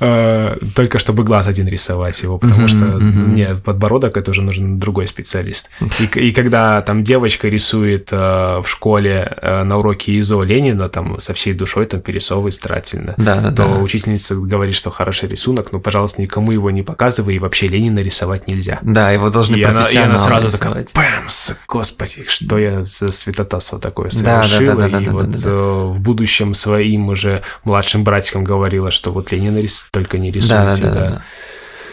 [0.00, 5.06] Э, только чтобы глаз один рисовать его, потому что нет, подбородок это уже нужен другой
[5.06, 5.68] специалист.
[6.00, 11.20] И, и когда там девочка рисует э, в школе э, на уроке ИЗО Ленина там
[11.20, 13.66] со всей душой там перерисовывает старательно, да, то да.
[13.78, 18.46] учительница говорит, что хороший рисунок, но, пожалуйста, никому его не показывай, и вообще Ленина рисовать
[18.46, 18.78] нельзя.
[18.82, 20.92] Да, его должны и она, и она сразу рисовать.
[20.92, 25.12] такая, пэмс, господи, что я за святотатство такое совершила, да, да, да, да, и да,
[25.12, 25.50] вот да, да, да.
[25.84, 30.88] в будущем своим уже младшим братикам говорила, что вот Ленина рисует только не рисуйте, да.
[30.88, 31.22] да, да, да.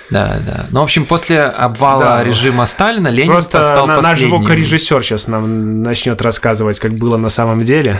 [0.09, 0.65] Да, да.
[0.71, 2.23] Ну, в общем, после обвала да.
[2.23, 4.29] режима Сталина Ленин Просто стал на, последним.
[4.29, 7.99] Наш звукорежиссер сейчас нам начнет рассказывать, как было на самом деле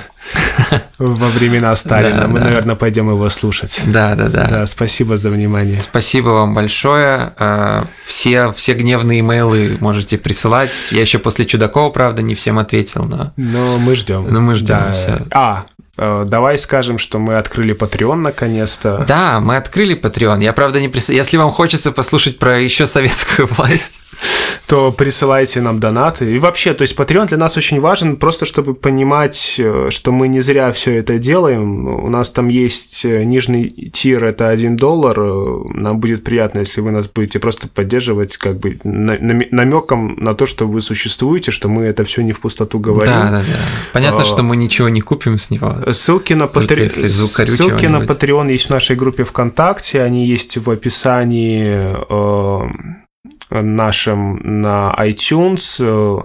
[0.98, 2.28] во времена Сталина.
[2.28, 3.82] Мы, наверное, пойдем его слушать.
[3.88, 4.48] Да, да, да.
[4.48, 5.82] Да, спасибо за внимание.
[5.82, 7.34] Спасибо вам большое.
[7.38, 10.90] А, все, все гневные имейлы можете присылать.
[10.92, 13.34] Я еще после Чудакова, правда, не всем ответил, но...
[13.36, 14.28] Но мы ждем.
[14.30, 14.94] Но мы ждем.
[15.32, 19.04] А, Э, давай скажем, что мы открыли Patreon наконец-то.
[19.08, 20.44] Да, мы открыли Patreon.
[20.44, 21.10] Я правда не прис...
[21.10, 24.00] Если вам хочется послушать про еще советскую власть,
[24.68, 26.36] то присылайте нам донаты.
[26.36, 30.28] И вообще, то есть Patreon для нас очень важен, просто чтобы понимать, э, что мы
[30.28, 31.88] не зря все это делаем.
[31.88, 35.18] У нас там есть э, нижний тир, это 1 доллар.
[35.74, 40.68] Нам будет приятно, если вы нас будете просто поддерживать как бы намеком на то, что
[40.68, 43.14] вы существуете, что мы это все не в пустоту говорим.
[43.14, 43.46] Да, да, да.
[43.94, 45.94] Понятно, а, что мы ничего не купим с него.
[45.94, 46.90] Ссылки на, Патре...
[46.90, 51.96] Ссылки на Patreon есть в нашей группе ВКонтакте, они есть в описании
[53.50, 55.78] нашем на iTunes.
[55.80, 56.22] Э,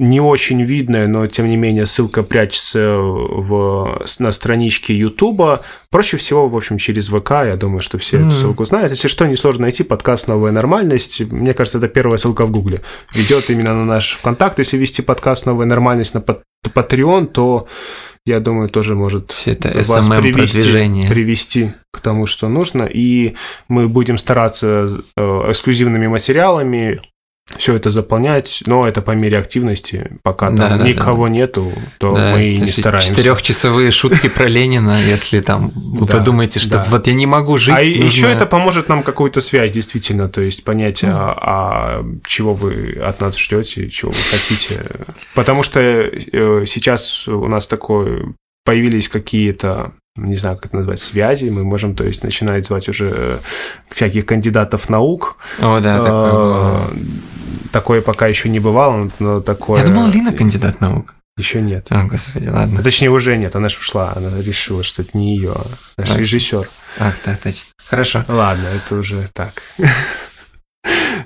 [0.00, 5.62] не очень видная, но тем не менее ссылка прячется в, на страничке Ютуба.
[5.90, 7.30] Проще всего, в общем, через ВК.
[7.30, 8.20] Я думаю, что все mm.
[8.28, 8.92] эту ссылку знают.
[8.92, 11.20] Если что, несложно найти подкаст «Новая нормальность».
[11.20, 12.82] Мне кажется, это первая ссылка в Гугле.
[13.12, 14.60] Ведет именно на наш ВКонтакт.
[14.60, 16.22] Если вести подкаст «Новая нормальность» на
[16.64, 17.66] Patreon, то
[18.28, 22.82] я думаю, тоже может Все это вас привести, привести к тому, что нужно.
[22.84, 23.34] И
[23.68, 27.00] мы будем стараться э, эксклюзивными материалами
[27.56, 30.10] все это заполнять, но это по мере активности.
[30.22, 31.32] Пока да, там да, никого да.
[31.32, 33.14] нету, то да, мы и не стараемся.
[33.14, 36.86] Четырехчасовые шутки про Ленина, если там вы да, подумаете, что да.
[36.88, 37.74] вот я не могу жить.
[37.74, 38.04] А нужно...
[38.04, 41.10] еще это поможет нам какую-то связь, действительно, то есть понять, mm.
[41.10, 44.80] а, а чего вы от нас ждете, чего вы хотите.
[45.34, 48.34] Потому что э, сейчас у нас такое
[48.64, 53.38] появились какие-то не знаю, как это назвать, связи, мы можем, то есть, начинать звать уже
[53.88, 55.36] всяких кандидатов наук.
[55.60, 56.90] О, да, такое
[57.72, 59.80] Такое пока еще не бывало, но такое...
[59.80, 61.14] Я думал, Лина кандидат наук.
[61.38, 61.86] Еще нет.
[61.90, 62.82] О, господи, ладно.
[62.82, 65.54] Точнее, уже нет, она же ушла, она решила, что это не ее,
[65.96, 66.68] а режиссер.
[66.98, 67.70] Ах, да, точно.
[67.86, 68.24] Хорошо.
[68.26, 69.62] Ладно, это уже так.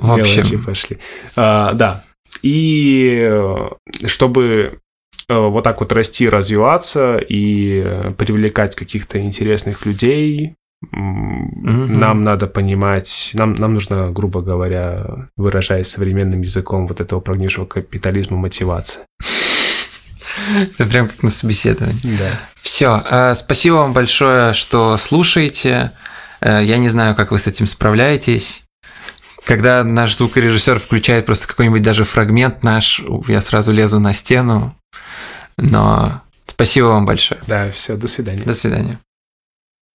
[0.01, 0.63] В общем.
[0.63, 0.99] пошли.
[1.35, 2.05] А, да.
[2.43, 3.69] И э,
[4.07, 4.81] чтобы
[5.29, 10.57] э, вот так вот расти, развиваться и привлекать каких-то интересных людей,
[10.91, 11.97] Mm-hmm.
[11.97, 18.37] Нам надо понимать, нам, нам нужно, грубо говоря, выражаясь современным языком вот этого прогнившего капитализма,
[18.37, 19.05] мотивация.
[20.55, 22.17] Это прям как на собеседовании.
[22.19, 22.31] Да.
[22.61, 25.93] Все, спасибо вам большое, что слушаете.
[26.41, 28.65] Э, я не знаю, как вы с этим справляетесь.
[29.45, 34.77] Когда наш звукорежиссер включает просто какой-нибудь даже фрагмент наш, я сразу лезу на стену.
[35.57, 37.41] Но спасибо вам большое.
[37.47, 38.43] Да, все, до свидания.
[38.45, 38.99] До свидания.